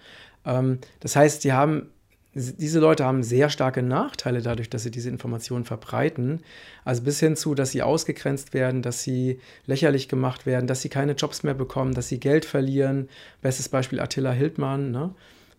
Ähm, 0.44 0.78
das 1.00 1.16
heißt, 1.16 1.44
die 1.44 1.52
haben 1.52 1.88
diese 2.34 2.78
Leute 2.78 3.04
haben 3.04 3.22
sehr 3.22 3.50
starke 3.50 3.82
Nachteile 3.82 4.42
dadurch, 4.42 4.70
dass 4.70 4.82
sie 4.82 4.90
diese 4.90 5.08
Informationen 5.08 5.64
verbreiten. 5.64 6.42
Also 6.84 7.02
bis 7.02 7.20
hin 7.20 7.36
zu, 7.36 7.54
dass 7.54 7.70
sie 7.70 7.82
ausgegrenzt 7.82 8.54
werden, 8.54 8.82
dass 8.82 9.02
sie 9.02 9.40
lächerlich 9.66 10.08
gemacht 10.08 10.46
werden, 10.46 10.66
dass 10.66 10.82
sie 10.82 10.88
keine 10.88 11.12
Jobs 11.12 11.42
mehr 11.42 11.54
bekommen, 11.54 11.94
dass 11.94 12.08
sie 12.08 12.20
Geld 12.20 12.44
verlieren. 12.44 13.08
Bestes 13.40 13.68
Beispiel 13.68 13.98
Attila 13.98 14.30
Hildmann, 14.30 14.90
ne? 14.90 15.14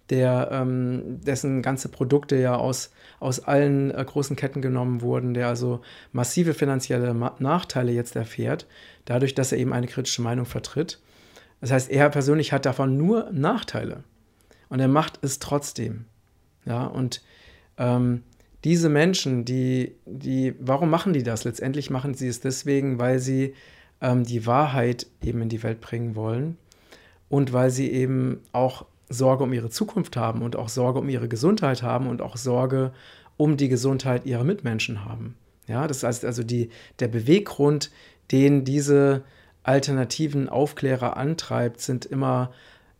Der, 0.09 0.49
ähm, 0.51 1.19
dessen 1.21 1.61
ganze 1.61 1.89
Produkte 1.89 2.35
ja 2.35 2.55
aus, 2.55 2.91
aus 3.19 3.39
allen 3.39 3.91
äh, 3.91 4.03
großen 4.03 4.35
Ketten 4.35 4.61
genommen 4.61 5.01
wurden, 5.01 5.33
der 5.33 5.47
also 5.47 5.81
massive 6.11 6.53
finanzielle 6.53 7.13
Ma 7.13 7.35
Nachteile 7.39 7.91
jetzt 7.91 8.15
erfährt, 8.15 8.67
dadurch, 9.05 9.35
dass 9.35 9.51
er 9.51 9.59
eben 9.59 9.73
eine 9.73 9.87
kritische 9.87 10.21
Meinung 10.21 10.45
vertritt. 10.45 10.99
Das 11.61 11.71
heißt, 11.71 11.89
er 11.91 12.09
persönlich 12.09 12.53
hat 12.53 12.65
davon 12.65 12.97
nur 12.97 13.29
Nachteile. 13.31 14.03
Und 14.69 14.79
er 14.79 14.87
macht 14.87 15.19
es 15.21 15.39
trotzdem. 15.39 16.05
Ja, 16.65 16.85
und 16.85 17.21
ähm, 17.77 18.23
diese 18.63 18.89
Menschen, 18.89 19.45
die, 19.45 19.95
die, 20.05 20.53
warum 20.59 20.89
machen 20.89 21.13
die 21.13 21.23
das? 21.23 21.43
Letztendlich 21.43 21.89
machen 21.89 22.13
sie 22.13 22.27
es 22.27 22.39
deswegen, 22.39 22.99
weil 22.99 23.19
sie 23.19 23.53
ähm, 24.01 24.23
die 24.23 24.45
Wahrheit 24.45 25.07
eben 25.23 25.41
in 25.41 25.49
die 25.49 25.63
Welt 25.63 25.81
bringen 25.81 26.15
wollen 26.15 26.57
und 27.29 27.53
weil 27.53 27.71
sie 27.71 27.91
eben 27.91 28.41
auch 28.51 28.85
Sorge 29.09 29.43
um 29.43 29.53
ihre 29.53 29.69
Zukunft 29.69 30.15
haben 30.15 30.41
und 30.41 30.55
auch 30.55 30.69
Sorge 30.69 30.99
um 30.99 31.09
ihre 31.09 31.27
Gesundheit 31.27 31.83
haben 31.83 32.07
und 32.07 32.21
auch 32.21 32.37
Sorge 32.37 32.93
um 33.37 33.57
die 33.57 33.69
Gesundheit 33.69 34.25
ihrer 34.25 34.43
Mitmenschen 34.43 35.05
haben. 35.05 35.35
Ja, 35.67 35.87
das 35.87 36.03
heißt 36.03 36.25
also 36.25 36.43
die, 36.43 36.69
der 36.99 37.07
Beweggrund, 37.07 37.91
den 38.31 38.63
diese 38.63 39.23
alternativen 39.63 40.49
Aufklärer 40.49 41.17
antreibt, 41.17 41.81
sind 41.81 42.05
immer 42.05 42.51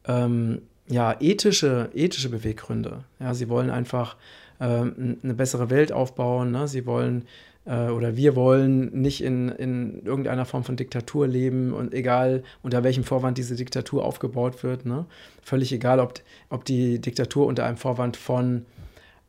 ähm, 0.06 0.62
ja, 0.88 1.16
ethische, 1.20 1.90
ethische 1.94 2.30
Beweggründe. 2.30 3.04
Ja, 3.20 3.34
sie 3.34 3.50
wollen 3.50 3.70
einfach 3.70 4.18
äh, 4.60 4.66
eine 4.66 5.34
bessere 5.36 5.70
Welt 5.70 5.92
aufbauen. 5.92 6.52
Ne? 6.52 6.68
Sie 6.68 6.86
wollen 6.86 7.26
oder 7.70 8.16
wir 8.16 8.36
wollen 8.36 9.02
nicht 9.02 9.24
in, 9.24 9.50
in 9.50 10.04
irgendeiner 10.04 10.46
Form 10.46 10.64
von 10.64 10.76
Diktatur 10.76 11.28
leben 11.28 11.72
und 11.72 11.94
egal 11.94 12.44
unter 12.64 12.84
welchem 12.84 13.04
Vorwand 13.04 13.38
diese 13.38 13.56
Diktatur 13.56 14.04
aufgebaut 14.04 14.64
wird. 14.64 14.88
Ne? 14.88 15.06
Völlig 15.44 15.72
egal, 15.72 16.00
ob, 16.00 16.20
ob 16.50 16.66
die 16.66 17.00
Diktatur 17.00 17.46
unter 17.46 17.66
einem 17.66 17.78
Vorwand 17.78 18.18
von 18.18 18.66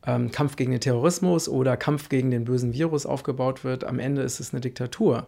ähm, 0.07 0.31
Kampf 0.31 0.55
gegen 0.55 0.71
den 0.71 0.81
Terrorismus 0.81 1.47
oder 1.47 1.77
Kampf 1.77 2.09
gegen 2.09 2.31
den 2.31 2.45
bösen 2.45 2.73
Virus 2.73 3.05
aufgebaut 3.05 3.63
wird. 3.63 3.83
Am 3.83 3.99
Ende 3.99 4.23
ist 4.23 4.39
es 4.39 4.53
eine 4.53 4.61
Diktatur. 4.61 5.27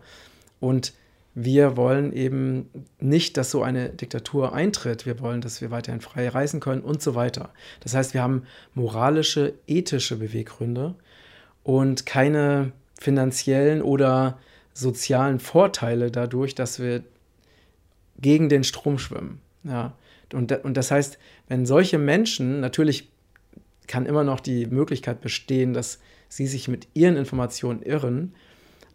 Und 0.59 0.93
wir 1.35 1.77
wollen 1.77 2.13
eben 2.13 2.69
nicht, 2.99 3.37
dass 3.37 3.51
so 3.51 3.61
eine 3.61 3.89
Diktatur 3.89 4.53
eintritt. 4.53 5.05
Wir 5.05 5.19
wollen, 5.19 5.41
dass 5.41 5.61
wir 5.61 5.69
weiterhin 5.69 6.01
frei 6.01 6.29
reisen 6.29 6.59
können 6.59 6.81
und 6.81 7.01
so 7.01 7.13
weiter. 7.13 7.49
Das 7.81 7.93
heißt, 7.93 8.15
wir 8.15 8.23
haben 8.23 8.43
moralische, 8.73 9.53
ethische 9.67 10.15
Beweggründe 10.15 10.95
und 11.63 12.05
keine 12.05 12.71
finanziellen 12.99 13.81
oder 13.81 14.39
sozialen 14.73 15.39
Vorteile 15.39 16.11
dadurch, 16.11 16.55
dass 16.55 16.79
wir 16.79 17.03
gegen 18.19 18.49
den 18.49 18.63
Strom 18.63 18.97
schwimmen. 18.97 19.41
Ja. 19.63 19.93
Und, 20.33 20.51
und 20.63 20.75
das 20.75 20.91
heißt, 20.91 21.19
wenn 21.47 21.65
solche 21.65 21.99
Menschen, 21.99 22.59
natürlich 22.59 23.11
kann 23.87 24.05
immer 24.05 24.23
noch 24.23 24.39
die 24.39 24.65
Möglichkeit 24.65 25.21
bestehen, 25.21 25.73
dass 25.73 25.99
sie 26.29 26.47
sich 26.47 26.67
mit 26.67 26.87
ihren 26.93 27.17
Informationen 27.17 27.83
irren, 27.83 28.33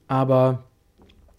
aber 0.09 0.65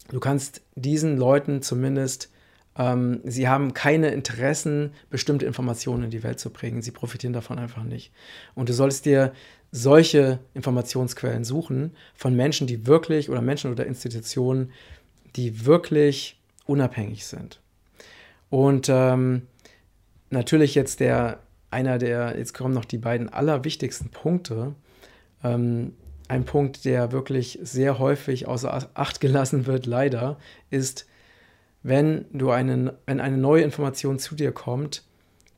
du 0.10 0.20
kannst 0.20 0.62
diesen 0.76 1.18
Leuten 1.18 1.62
zumindest, 1.62 2.32
ähm, 2.78 3.20
sie 3.26 3.50
haben 3.50 3.74
keine 3.74 4.10
Interessen, 4.10 4.94
bestimmte 5.10 5.46
Informationen 5.46 6.06
in 6.06 6.10
die 6.12 6.24
Welt 6.24 6.40
zu 6.40 6.52
bringen. 6.52 6.82
Sie 6.82 6.92
profitieren 6.92 7.34
davon 7.34 7.60
einfach 7.60 7.84
nicht. 7.84 8.14
Und 8.56 8.70
du 8.70 8.74
solltest 8.74 9.06
dir 9.06 9.34
solche 9.72 10.40
Informationsquellen 10.54 11.44
suchen 11.44 11.96
von 12.16 12.36
Menschen, 12.36 12.68
die 12.68 12.88
wirklich 12.88 13.30
oder 13.30 13.42
Menschen 13.42 13.72
oder 13.72 13.86
Institutionen, 13.86 14.72
die 15.36 15.66
wirklich 15.66 16.40
unabhängig 16.66 17.26
sind. 17.26 17.60
Und 18.50 18.88
ähm, 18.90 19.44
natürlich 20.30 20.76
jetzt 20.76 21.00
der 21.00 21.40
einer 21.72 21.98
der, 21.98 22.38
jetzt 22.38 22.54
kommen 22.54 22.74
noch 22.74 22.86
die 22.86 22.98
beiden 22.98 23.30
allerwichtigsten 23.30 24.10
Punkte. 24.10 24.74
Ähm, 25.44 25.94
ein 26.28 26.46
Punkt, 26.46 26.86
der 26.86 27.12
wirklich 27.12 27.60
sehr 27.62 28.00
häufig 28.00 28.48
außer 28.48 28.90
Acht 28.94 29.20
gelassen 29.20 29.66
wird, 29.66 29.86
leider, 29.86 30.38
ist, 30.70 31.08
wenn 31.82 32.26
du 32.32 32.52
einen, 32.52 32.92
wenn 33.06 33.20
eine 33.20 33.38
neue 33.38 33.64
Information 33.64 34.20
zu 34.20 34.36
dir 34.36 34.52
kommt, 34.52 35.04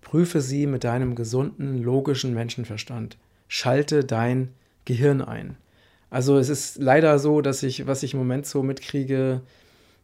prüfe 0.01 0.41
sie 0.41 0.67
mit 0.67 0.83
deinem 0.83 1.15
gesunden, 1.15 1.81
logischen 1.81 2.33
Menschenverstand. 2.33 3.17
Schalte 3.53 4.05
dein 4.05 4.53
Gehirn 4.85 5.21
ein. 5.21 5.57
Also 6.09 6.37
es 6.37 6.47
ist 6.47 6.77
leider 6.77 7.19
so, 7.19 7.41
dass 7.41 7.63
ich, 7.63 7.85
was 7.85 8.01
ich 8.01 8.13
im 8.13 8.19
Moment 8.19 8.45
so 8.45 8.63
mitkriege, 8.63 9.41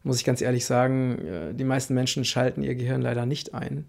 muss 0.04 0.18
ich 0.18 0.26
ganz 0.26 0.42
ehrlich 0.42 0.66
sagen, 0.66 1.18
äh, 1.26 1.54
die 1.54 1.64
meisten 1.64 1.94
Menschen 1.94 2.26
schalten 2.26 2.62
ihr 2.62 2.76
Gehirn 2.76 3.02
leider 3.02 3.26
nicht 3.26 3.54
ein. 3.54 3.86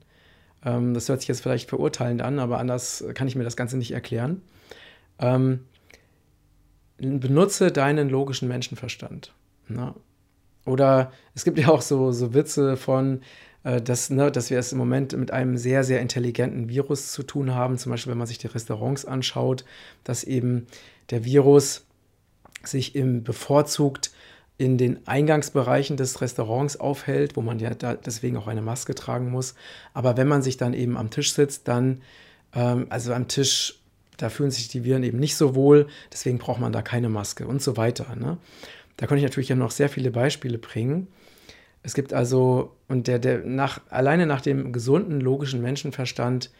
Ähm, 0.65 0.95
das 0.95 1.09
hört 1.09 1.23
sich 1.23 1.29
jetzt 1.29 1.41
vielleicht 1.41 1.69
verurteilend 1.69 2.23
an, 2.23 2.39
aber 2.39 2.61
anders 2.61 3.05
kann 3.15 3.27
ich 3.27 3.35
mir 3.35 3.43
das 3.43 3.57
Ganze 3.57 3.77
nicht 3.77 3.91
erklären. 3.91 4.43
Ähm, 5.19 5.65
benutze 6.99 7.73
deinen 7.73 8.11
logischen 8.11 8.47
Menschenverstand. 8.47 9.33
Oder 10.67 11.11
es 11.35 11.45
gibt 11.45 11.59
ja 11.59 11.67
auch 11.67 11.83
so, 11.83 12.13
so 12.13 12.33
Witze 12.33 12.77
von, 12.77 13.23
dass, 13.77 14.11
ne, 14.11 14.31
dass 14.31 14.51
wir 14.51 14.59
es 14.59 14.73
im 14.73 14.79
Moment 14.79 15.17
mit 15.17 15.31
einem 15.31 15.57
sehr, 15.57 15.85
sehr 15.85 16.01
intelligenten 16.01 16.69
Virus 16.69 17.13
zu 17.13 17.23
tun 17.23 17.55
haben. 17.55 17.79
Zum 17.79 17.91
Beispiel, 17.91 18.11
wenn 18.11 18.19
man 18.19 18.27
sich 18.27 18.39
die 18.39 18.47
Restaurants 18.47 19.05
anschaut, 19.05 19.65
dass 20.05 20.25
eben 20.25 20.67
der 21.11 21.25
Virus 21.25 21.85
sich 22.63 22.95
im 22.95 23.23
bevorzugt 23.23 24.11
in 24.57 24.77
den 24.77 25.07
Eingangsbereichen 25.07 25.97
des 25.97 26.21
Restaurants 26.21 26.79
aufhält, 26.79 27.37
wo 27.37 27.43
man 27.43 27.61
ja 27.61 27.71
deswegen 27.75 28.37
auch 28.37 28.49
eine 28.49 28.63
Maske 28.63 28.95
tragen 28.95 29.31
muss. 29.31 29.55
Aber 29.95 30.17
wenn 30.17 30.27
man 30.27 30.43
sich 30.43 30.57
dann 30.57 30.75
eben 30.75 30.97
am 30.97 31.11
Tisch 31.11 31.33
sitzt, 31.33 31.69
dann, 31.69 32.03
ähm, 32.55 32.87
also 32.91 33.13
am 33.13 33.29
Tisch 33.29 33.79
da 34.19 34.29
fühlen 34.29 34.51
sich 34.51 34.69
die 34.69 34.85
Viren 34.85 35.05
eben 35.05 35.19
nicht 35.19 35.37
so 35.37 35.55
wohl, 35.55 35.87
deswegen 36.13 36.39
braucht 36.39 36.61
man 36.61 36.73
da 36.73 36.83
keine 36.83 37.09
Maske 37.09 37.47
und 37.47 37.63
so 37.63 37.77
weiter. 37.77 38.15
Ne? 38.17 38.37
Da 38.97 39.07
könnte 39.07 39.19
ich 39.19 39.31
natürlich 39.31 39.49
ja 39.49 39.57
noch 39.57 39.71
sehr 39.71 39.89
viele 39.89 40.11
Beispiele 40.11 40.59
bringen. 40.59 41.07
Es 41.83 41.95
gibt 41.95 42.13
also, 42.13 42.77
und 42.89 43.07
der, 43.07 43.19
der 43.19 43.39
nach, 43.45 43.81
alleine 43.89 44.27
nach 44.27 44.41
dem 44.41 44.73
gesunden, 44.73 45.21
logischen 45.21 45.63
Menschenverstand 45.63 46.51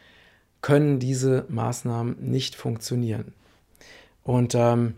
können 0.61 0.99
diese 0.99 1.45
Maßnahmen 1.49 2.17
nicht 2.19 2.55
funktionieren. 2.55 3.33
Und, 4.23 4.55
ähm, 4.55 4.93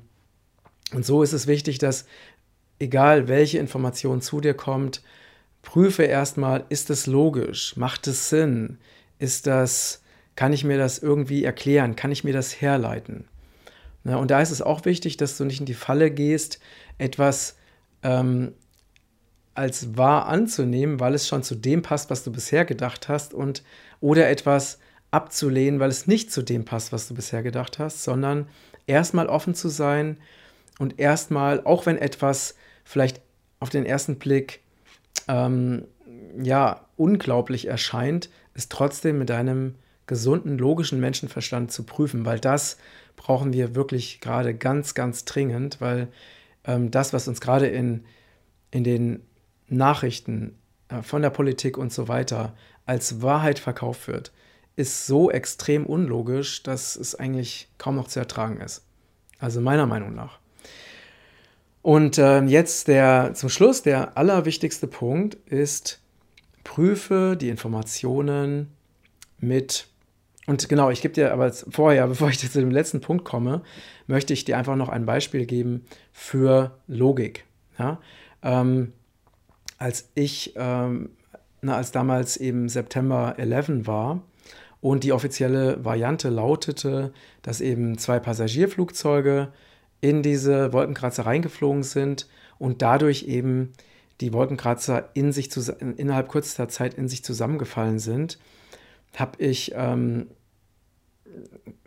und 0.94 1.06
so 1.06 1.24
ist 1.24 1.34
es 1.34 1.48
wichtig, 1.48 1.78
dass 1.78 2.06
egal 2.80 3.28
welche 3.28 3.60
Information 3.60 4.22
zu 4.22 4.42
dir 4.42 4.54
kommt, 4.54 5.02
prüfe 5.62 6.04
erstmal, 6.04 6.66
ist 6.70 6.90
es 6.90 7.08
logisch? 7.08 7.78
Macht 7.78 8.08
es 8.08 8.30
Sinn? 8.30 8.78
Ist 9.20 9.48
das 9.48 10.02
kann 10.36 10.54
ich 10.54 10.64
mir 10.64 10.78
das 10.78 11.00
irgendwie 11.00 11.44
erklären? 11.44 11.96
Kann 11.96 12.12
ich 12.12 12.24
mir 12.24 12.34
das 12.34 12.62
herleiten? 12.62 13.26
Na, 14.04 14.18
und 14.18 14.32
da 14.32 14.42
ist 14.42 14.52
es 14.52 14.62
auch 14.62 14.86
wichtig, 14.86 15.18
dass 15.18 15.38
du 15.38 15.46
nicht 15.46 15.60
in 15.60 15.66
die 15.66 15.74
Falle 15.74 16.10
gehst, 16.10 16.60
etwas 16.98 17.58
ähm, 18.02 18.54
als 19.54 19.98
wahr 19.98 20.28
anzunehmen, 20.28 21.00
weil 21.00 21.14
es 21.14 21.28
schon 21.28 21.44
zu 21.44 21.56
dem 21.56 21.82
passt, 21.82 22.10
was 22.10 22.24
du 22.24 22.32
bisher 22.32 22.66
gedacht 22.66 23.10
hast, 23.10 23.34
und 23.34 23.64
oder 24.00 24.30
etwas 24.30 24.80
abzulehnen, 25.12 25.80
weil 25.80 25.90
es 25.90 26.08
nicht 26.08 26.32
zu 26.32 26.42
dem 26.42 26.66
passt, 26.66 26.94
was 26.94 27.08
du 27.08 27.14
bisher 27.14 27.44
gedacht 27.44 27.80
hast, 27.80 28.04
sondern 28.04 28.48
erstmal 28.88 29.28
offen 29.28 29.54
zu 29.54 29.68
sein 29.68 30.18
und 30.80 31.00
erstmal, 31.00 31.64
auch 31.66 31.86
wenn 31.86 31.98
etwas 31.98 32.56
vielleicht 32.86 33.22
auf 33.60 33.70
den 33.70 33.86
ersten 33.86 34.18
Blick 34.18 34.62
ähm, 35.28 35.86
ja 36.42 36.86
unglaublich 36.96 37.68
erscheint, 37.68 38.30
es 38.54 38.70
trotzdem 38.70 39.20
mit 39.20 39.30
deinem 39.30 39.76
gesunden, 40.08 40.58
logischen 40.58 41.00
Menschenverstand 41.00 41.72
zu 41.72 41.84
prüfen, 41.84 42.26
weil 42.26 42.40
das 42.40 42.78
brauchen 43.16 43.54
wir 43.54 43.76
wirklich 43.76 44.20
gerade 44.20 44.54
ganz, 44.54 44.94
ganz 44.94 45.26
dringend, 45.26 45.80
weil 45.80 46.08
ähm, 46.66 46.90
das, 46.90 47.14
was 47.14 47.28
uns 47.28 47.40
gerade 47.40 47.68
in, 47.68 48.06
in 48.72 48.84
den 48.84 49.22
Nachrichten 49.72 50.58
äh, 50.90 51.02
von 51.02 51.22
der 51.22 51.30
Politik 51.30 51.78
und 51.78 51.92
so 51.92 52.08
weiter 52.08 52.54
als 52.86 53.22
Wahrheit 53.22 53.60
verkauft 53.60 54.08
wird, 54.08 54.32
ist 54.76 55.06
so 55.06 55.32
extrem 55.32 55.86
unlogisch, 55.86 56.64
dass 56.64 56.96
es 56.96 57.16
eigentlich 57.16 57.70
kaum 57.78 57.96
noch 57.96 58.08
zu 58.08 58.20
ertragen 58.20 58.60
ist. 58.62 58.84
Also 59.40 59.62
meiner 59.62 59.86
Meinung 59.86 60.14
nach. 60.16 60.40
Und 61.82 62.18
äh, 62.18 62.42
jetzt 62.44 62.88
der 62.88 63.34
zum 63.34 63.50
Schluss 63.50 63.82
der 63.82 64.18
allerwichtigste 64.18 64.88
Punkt 64.88 65.36
ist, 65.50 66.00
prüfe 66.64 67.36
die 67.40 67.50
Informationen 67.50 68.72
mit 69.40 69.88
und 70.48 70.68
genau, 70.68 70.90
ich 70.90 71.02
gebe 71.02 71.14
dir 71.14 71.32
aber 71.32 71.52
vorher, 71.54 72.08
bevor 72.10 72.30
ich 72.30 72.40
zu 72.40 72.60
dem 72.60 72.72
letzten 72.72 73.02
Punkt 73.02 73.26
komme, 73.26 73.62
möchte 74.08 74.34
ich 74.34 74.46
dir 74.46 74.58
einfach 74.58 74.76
noch 74.76 74.90
ein 74.90 75.06
Beispiel 75.06 75.46
geben 75.46 75.86
für 76.12 76.78
Logik. 76.88 77.46
Ja? 77.78 78.00
Ähm, 78.44 78.94
als 79.82 80.12
ich, 80.14 80.54
ähm, 80.58 81.10
na, 81.62 81.76
als 81.76 81.92
damals 81.92 82.38
eben 82.38 82.70
September 82.70 83.34
11 83.38 83.88
war 83.88 84.22
und 84.80 85.04
die 85.04 85.12
offizielle 85.12 85.84
Variante 85.84 86.30
lautete, 86.30 87.12
dass 87.42 87.62
eben 87.62 87.98
zwei 87.98 88.20
Passagierflugzeuge 88.20 89.52
in 90.00 90.22
diese 90.22 90.72
Wolkenkratzer 90.72 91.26
reingeflogen 91.26 91.82
sind 91.82 92.28
und 92.60 92.84
dadurch 92.84 93.24
eben 93.24 93.74
die 94.22 94.34
Wolkenkratzer 94.34 95.10
in 95.16 95.32
sich 95.32 95.50
innerhalb 95.98 96.30
kürzester 96.30 96.70
Zeit 96.70 96.94
in 96.94 97.08
sich 97.08 97.24
zusammengefallen 97.24 97.98
sind, 97.98 98.38
habe 99.16 99.44
ich, 99.44 99.72
ähm, 99.76 100.28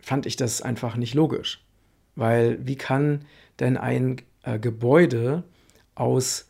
fand 0.01 0.25
ich 0.25 0.35
das 0.35 0.61
einfach 0.61 0.97
nicht 0.97 1.13
logisch. 1.13 1.63
Weil 2.17 2.57
wie 2.67 2.75
kann 2.75 3.23
denn 3.61 3.77
ein 3.77 4.17
äh, 4.43 4.59
Gebäude 4.59 5.43
aus 5.95 6.49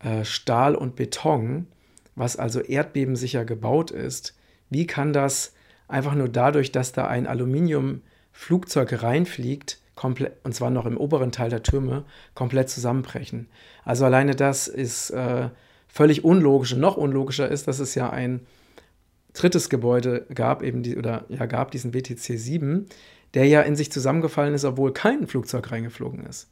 äh, 0.00 0.24
Stahl 0.24 0.74
und 0.74 0.96
Beton, 0.96 1.66
was 2.14 2.36
also 2.36 2.60
erdbebensicher 2.60 3.44
gebaut 3.44 3.90
ist, 3.90 4.34
wie 4.70 4.86
kann 4.86 5.12
das 5.12 5.54
einfach 5.86 6.14
nur 6.14 6.28
dadurch, 6.28 6.72
dass 6.72 6.92
da 6.92 7.06
ein 7.06 7.26
Aluminiumflugzeug 7.26 9.02
reinfliegt, 9.02 9.80
komplett, 9.94 10.34
und 10.44 10.54
zwar 10.54 10.70
noch 10.70 10.86
im 10.86 10.96
oberen 10.96 11.32
Teil 11.32 11.50
der 11.50 11.62
Türme, 11.62 12.04
komplett 12.34 12.68
zusammenbrechen. 12.68 13.48
Also 13.84 14.04
alleine 14.04 14.36
das 14.36 14.68
ist 14.68 15.10
äh, 15.10 15.48
völlig 15.88 16.24
unlogisch. 16.24 16.74
Und 16.74 16.80
noch 16.80 16.96
unlogischer 16.96 17.48
ist, 17.48 17.66
dass 17.66 17.80
es 17.80 17.94
ja 17.94 18.10
ein 18.10 18.46
drittes 19.32 19.68
Gebäude 19.68 20.26
gab, 20.34 20.62
eben 20.62 20.82
die, 20.82 20.96
oder 20.96 21.24
ja, 21.28 21.46
gab 21.46 21.70
diesen 21.70 21.94
WTC 21.94 22.38
7, 22.38 22.86
der 23.34 23.46
ja 23.46 23.62
in 23.62 23.76
sich 23.76 23.90
zusammengefallen 23.90 24.54
ist, 24.54 24.64
obwohl 24.64 24.92
kein 24.92 25.26
Flugzeug 25.26 25.70
reingeflogen 25.70 26.24
ist. 26.26 26.48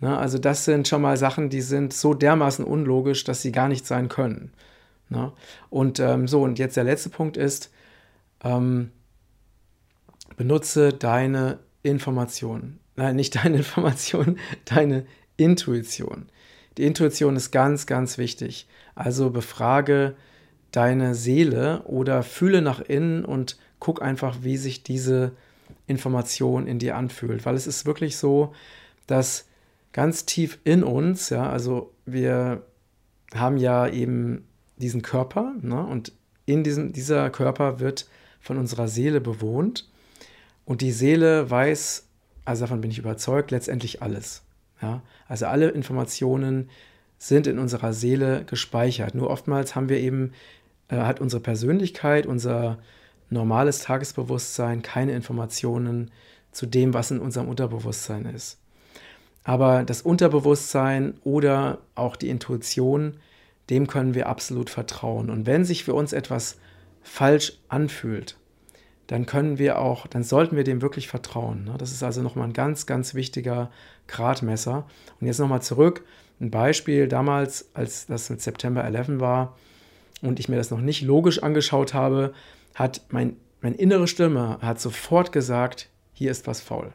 Ne, 0.00 0.16
also 0.16 0.38
das 0.38 0.64
sind 0.64 0.86
schon 0.86 1.02
mal 1.02 1.16
Sachen, 1.16 1.50
die 1.50 1.60
sind 1.60 1.92
so 1.92 2.14
dermaßen 2.14 2.64
unlogisch, 2.64 3.24
dass 3.24 3.42
sie 3.42 3.50
gar 3.50 3.68
nicht 3.68 3.86
sein 3.86 4.08
können. 4.08 4.52
Ne? 5.08 5.32
Und 5.70 5.98
ähm, 5.98 6.28
so, 6.28 6.42
und 6.42 6.58
jetzt 6.58 6.76
der 6.76 6.84
letzte 6.84 7.10
Punkt 7.10 7.36
ist, 7.36 7.70
ähm, 8.44 8.92
benutze 10.36 10.92
deine 10.92 11.58
Information. 11.82 12.78
Nein, 12.94 13.16
nicht 13.16 13.36
deine 13.36 13.56
Information, 13.58 14.38
deine 14.64 15.04
Intuition. 15.36 16.28
Die 16.76 16.84
Intuition 16.84 17.34
ist 17.34 17.50
ganz, 17.50 17.86
ganz 17.86 18.18
wichtig. 18.18 18.68
Also 18.94 19.30
befrage 19.30 20.14
deine 20.70 21.14
Seele 21.14 21.82
oder 21.84 22.22
fühle 22.22 22.62
nach 22.62 22.80
innen 22.80 23.24
und 23.24 23.58
guck 23.80 24.00
einfach, 24.00 24.38
wie 24.42 24.56
sich 24.56 24.84
diese 24.84 25.32
Information 25.86 26.66
in 26.66 26.78
dir 26.78 26.96
anfühlt. 26.96 27.44
Weil 27.46 27.56
es 27.56 27.66
ist 27.66 27.86
wirklich 27.86 28.16
so, 28.16 28.54
dass 29.06 29.47
ganz 29.92 30.24
tief 30.24 30.58
in 30.64 30.82
uns, 30.82 31.30
ja, 31.30 31.48
also 31.48 31.92
wir 32.06 32.62
haben 33.34 33.56
ja 33.56 33.88
eben 33.88 34.46
diesen 34.76 35.02
Körper 35.02 35.54
ne, 35.60 35.84
und 35.84 36.12
in 36.46 36.64
diesem, 36.64 36.92
dieser 36.92 37.30
Körper 37.30 37.80
wird 37.80 38.08
von 38.40 38.58
unserer 38.58 38.88
Seele 38.88 39.20
bewohnt 39.20 39.88
und 40.64 40.80
die 40.80 40.92
Seele 40.92 41.50
weiß, 41.50 42.06
also 42.44 42.64
davon 42.64 42.80
bin 42.80 42.90
ich 42.90 42.98
überzeugt, 42.98 43.50
letztendlich 43.50 44.02
alles. 44.02 44.42
Ja? 44.80 45.02
Also 45.26 45.46
alle 45.46 45.68
Informationen 45.70 46.70
sind 47.18 47.46
in 47.46 47.58
unserer 47.58 47.92
Seele 47.92 48.44
gespeichert. 48.44 49.14
Nur 49.14 49.28
oftmals 49.28 49.74
haben 49.74 49.88
wir 49.88 49.98
eben 49.98 50.32
äh, 50.88 50.96
hat 50.96 51.20
unsere 51.20 51.42
Persönlichkeit, 51.42 52.26
unser 52.26 52.78
normales 53.30 53.80
Tagesbewusstsein 53.80 54.82
keine 54.82 55.12
Informationen 55.12 56.10
zu 56.52 56.66
dem, 56.66 56.94
was 56.94 57.10
in 57.10 57.20
unserem 57.20 57.48
Unterbewusstsein 57.48 58.24
ist. 58.24 58.58
Aber 59.48 59.82
das 59.82 60.02
Unterbewusstsein 60.02 61.14
oder 61.24 61.78
auch 61.94 62.16
die 62.16 62.28
Intuition, 62.28 63.16
dem 63.70 63.86
können 63.86 64.12
wir 64.12 64.28
absolut 64.28 64.68
vertrauen. 64.68 65.30
Und 65.30 65.46
wenn 65.46 65.64
sich 65.64 65.84
für 65.84 65.94
uns 65.94 66.12
etwas 66.12 66.58
falsch 67.00 67.54
anfühlt, 67.68 68.36
dann 69.06 69.24
können 69.24 69.56
wir 69.56 69.78
auch, 69.78 70.06
dann 70.06 70.22
sollten 70.22 70.54
wir 70.54 70.64
dem 70.64 70.82
wirklich 70.82 71.08
vertrauen. 71.08 71.64
Ne? 71.64 71.76
Das 71.78 71.92
ist 71.92 72.02
also 72.02 72.20
nochmal 72.20 72.48
ein 72.48 72.52
ganz, 72.52 72.84
ganz 72.84 73.14
wichtiger 73.14 73.70
Gradmesser. 74.06 74.86
Und 75.18 75.26
jetzt 75.26 75.40
nochmal 75.40 75.62
zurück, 75.62 76.04
ein 76.42 76.50
Beispiel 76.50 77.08
damals, 77.08 77.70
als 77.72 78.04
das 78.04 78.28
mit 78.28 78.42
September 78.42 78.84
11 78.84 79.18
war, 79.18 79.56
und 80.20 80.40
ich 80.40 80.50
mir 80.50 80.56
das 80.56 80.70
noch 80.70 80.82
nicht 80.82 81.00
logisch 81.00 81.42
angeschaut 81.42 81.94
habe, 81.94 82.34
hat 82.74 83.00
mein, 83.12 83.36
meine 83.62 83.76
innere 83.76 84.08
Stimme 84.08 84.58
hat 84.60 84.78
sofort 84.78 85.32
gesagt, 85.32 85.88
hier 86.12 86.30
ist 86.30 86.46
was 86.46 86.60
faul. 86.60 86.92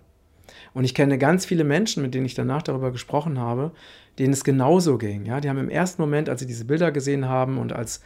Und 0.74 0.86
ich 0.86 0.96
kenne 0.96 1.18
ganz 1.18 1.46
viele 1.46 1.64
Menschen, 1.64 2.02
mit 2.02 2.14
denen 2.14 2.26
ich 2.26 2.34
danach 2.34 2.64
darüber 2.64 2.92
gesprochen 2.92 3.40
habe, 3.40 3.72
denen 4.20 4.34
es 4.34 4.44
genauso 4.44 4.98
ging. 4.98 5.26
Ja? 5.26 5.40
Die 5.40 5.50
haben 5.50 5.60
im 5.60 5.70
ersten 5.70 6.02
Moment, 6.02 6.30
als 6.30 6.40
sie 6.40 6.48
diese 6.48 6.66
Bilder 6.66 6.92
gesehen 6.92 7.28
haben 7.28 7.58
und 7.58 7.74
als 7.74 8.02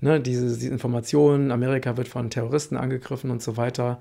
ne, 0.00 0.20
diese, 0.20 0.46
diese 0.46 0.70
Informationen, 0.70 1.50
Amerika 1.50 1.96
wird 1.96 2.08
von 2.08 2.30
Terroristen 2.30 2.76
angegriffen 2.76 3.30
und 3.30 3.42
so 3.42 3.56
weiter, 3.56 4.00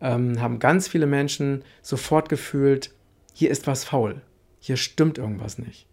ähm, 0.00 0.40
haben 0.40 0.58
ganz 0.58 0.88
viele 0.88 1.06
Menschen 1.06 1.62
sofort 1.82 2.28
gefühlt, 2.28 2.92
hier 3.32 3.50
ist 3.50 3.66
was 3.66 3.84
faul, 3.84 4.20
hier 4.60 4.76
stimmt 4.76 5.18
irgendwas 5.18 5.58
nicht. 5.58 5.86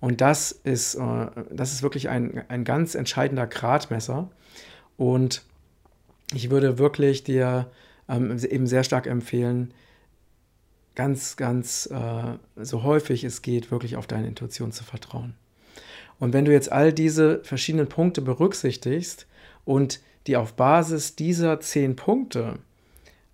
Und 0.00 0.20
das 0.20 0.52
ist, 0.52 0.96
äh, 0.96 1.26
das 1.50 1.72
ist 1.72 1.82
wirklich 1.82 2.08
ein, 2.08 2.44
ein 2.48 2.64
ganz 2.64 2.94
entscheidender 2.94 3.46
Gradmesser. 3.46 4.30
Und 4.96 5.42
ich 6.34 6.50
würde 6.50 6.78
wirklich 6.78 7.24
dir 7.24 7.70
ähm, 8.08 8.36
eben 8.50 8.66
sehr 8.66 8.84
stark 8.84 9.06
empfehlen, 9.06 9.72
ganz, 10.94 11.36
ganz 11.36 11.86
äh, 11.86 12.38
so 12.56 12.82
häufig 12.82 13.24
es 13.24 13.42
geht, 13.42 13.70
wirklich 13.70 13.96
auf 13.96 14.06
deine 14.06 14.28
Intuition 14.28 14.72
zu 14.72 14.84
vertrauen. 14.84 15.34
Und 16.18 16.32
wenn 16.32 16.44
du 16.44 16.52
jetzt 16.52 16.70
all 16.70 16.92
diese 16.92 17.42
verschiedenen 17.42 17.88
Punkte 17.88 18.22
berücksichtigst 18.22 19.26
und 19.64 20.00
die 20.26 20.36
auf 20.36 20.54
Basis 20.54 21.16
dieser 21.16 21.60
zehn 21.60 21.96
Punkte 21.96 22.58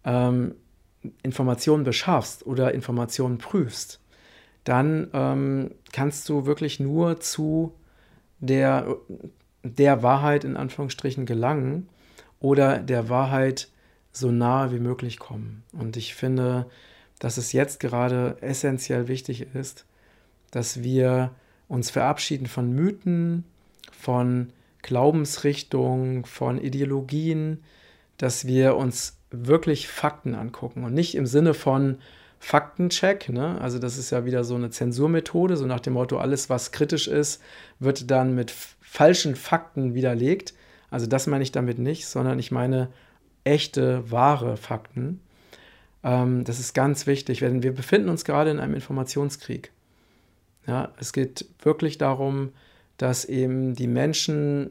ähm, 0.04 0.54
Informationen 1.22 1.84
beschaffst 1.84 2.46
oder 2.46 2.74
Informationen 2.74 3.38
prüfst, 3.38 4.00
dann 4.64 5.08
ähm, 5.12 5.70
kannst 5.92 6.28
du 6.28 6.46
wirklich 6.46 6.80
nur 6.80 7.20
zu 7.20 7.74
der, 8.38 8.96
der 9.62 10.02
Wahrheit 10.02 10.44
in 10.44 10.56
Anführungsstrichen 10.56 11.26
gelangen 11.26 11.88
oder 12.38 12.78
der 12.78 13.08
Wahrheit 13.08 13.68
so 14.12 14.30
nahe 14.30 14.72
wie 14.72 14.80
möglich 14.80 15.18
kommen. 15.18 15.62
Und 15.72 15.96
ich 15.96 16.14
finde, 16.14 16.66
dass 17.20 17.36
es 17.36 17.52
jetzt 17.52 17.78
gerade 17.78 18.36
essentiell 18.40 19.06
wichtig 19.06 19.54
ist, 19.54 19.86
dass 20.50 20.82
wir 20.82 21.30
uns 21.68 21.90
verabschieden 21.90 22.46
von 22.46 22.72
Mythen, 22.72 23.44
von 23.92 24.52
Glaubensrichtungen, 24.82 26.24
von 26.24 26.58
Ideologien, 26.58 27.62
dass 28.16 28.46
wir 28.46 28.76
uns 28.76 29.16
wirklich 29.30 29.86
Fakten 29.86 30.34
angucken 30.34 30.82
und 30.82 30.92
nicht 30.92 31.14
im 31.14 31.26
Sinne 31.26 31.54
von, 31.54 31.98
Faktencheck. 32.40 33.28
Ne? 33.28 33.60
Also 33.60 33.78
das 33.78 33.98
ist 33.98 34.10
ja 34.10 34.24
wieder 34.24 34.42
so 34.42 34.54
eine 34.54 34.70
Zensurmethode, 34.70 35.56
so 35.56 35.66
nach 35.66 35.80
dem 35.80 35.92
Motto, 35.92 36.18
alles, 36.18 36.48
was 36.48 36.72
kritisch 36.72 37.06
ist, 37.06 37.40
wird 37.78 38.10
dann 38.10 38.34
mit 38.34 38.50
falschen 38.50 39.36
Fakten 39.36 39.94
widerlegt. 39.94 40.54
Also 40.90 41.06
das 41.06 41.26
meine 41.26 41.44
ich 41.44 41.52
damit 41.52 41.78
nicht, 41.78 42.06
sondern 42.06 42.38
ich 42.38 42.50
meine 42.50 42.88
echte, 43.44 44.10
wahre 44.10 44.56
Fakten. 44.56 45.20
Ähm, 46.02 46.44
das 46.44 46.58
ist 46.58 46.74
ganz 46.74 47.06
wichtig, 47.06 47.40
denn 47.40 47.62
wir 47.62 47.74
befinden 47.74 48.08
uns 48.08 48.24
gerade 48.24 48.50
in 48.50 48.60
einem 48.60 48.74
Informationskrieg. 48.74 49.72
Ja, 50.66 50.92
es 50.98 51.12
geht 51.12 51.46
wirklich 51.62 51.98
darum, 51.98 52.50
dass 52.96 53.24
eben 53.24 53.74
die 53.74 53.86
Menschen 53.86 54.70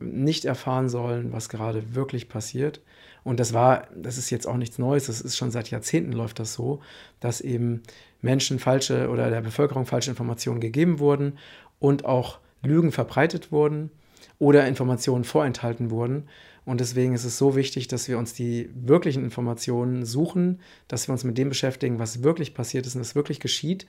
nicht 0.00 0.44
erfahren 0.44 0.88
sollen, 0.88 1.32
was 1.32 1.48
gerade 1.48 1.94
wirklich 1.94 2.28
passiert. 2.28 2.80
Und 3.22 3.40
das 3.40 3.52
war, 3.52 3.88
das 3.96 4.18
ist 4.18 4.30
jetzt 4.30 4.46
auch 4.46 4.56
nichts 4.56 4.78
Neues, 4.78 5.06
das 5.06 5.20
ist 5.20 5.36
schon 5.36 5.50
seit 5.50 5.70
Jahrzehnten 5.70 6.12
läuft 6.12 6.38
das 6.38 6.52
so, 6.52 6.80
dass 7.20 7.40
eben 7.40 7.82
Menschen 8.20 8.58
falsche 8.58 9.08
oder 9.08 9.30
der 9.30 9.40
Bevölkerung 9.40 9.86
falsche 9.86 10.10
Informationen 10.10 10.60
gegeben 10.60 10.98
wurden 10.98 11.38
und 11.78 12.04
auch 12.04 12.38
Lügen 12.62 12.92
verbreitet 12.92 13.50
wurden 13.50 13.90
oder 14.38 14.66
Informationen 14.66 15.24
vorenthalten 15.24 15.90
wurden. 15.90 16.28
Und 16.64 16.80
deswegen 16.80 17.14
ist 17.14 17.24
es 17.24 17.36
so 17.36 17.56
wichtig, 17.56 17.88
dass 17.88 18.08
wir 18.08 18.18
uns 18.18 18.32
die 18.32 18.70
wirklichen 18.74 19.22
Informationen 19.22 20.06
suchen, 20.06 20.60
dass 20.88 21.08
wir 21.08 21.12
uns 21.12 21.24
mit 21.24 21.36
dem 21.36 21.50
beschäftigen, 21.50 21.98
was 21.98 22.22
wirklich 22.22 22.54
passiert 22.54 22.86
ist 22.86 22.94
und 22.94 23.02
was 23.02 23.14
wirklich 23.14 23.40
geschieht. 23.40 23.86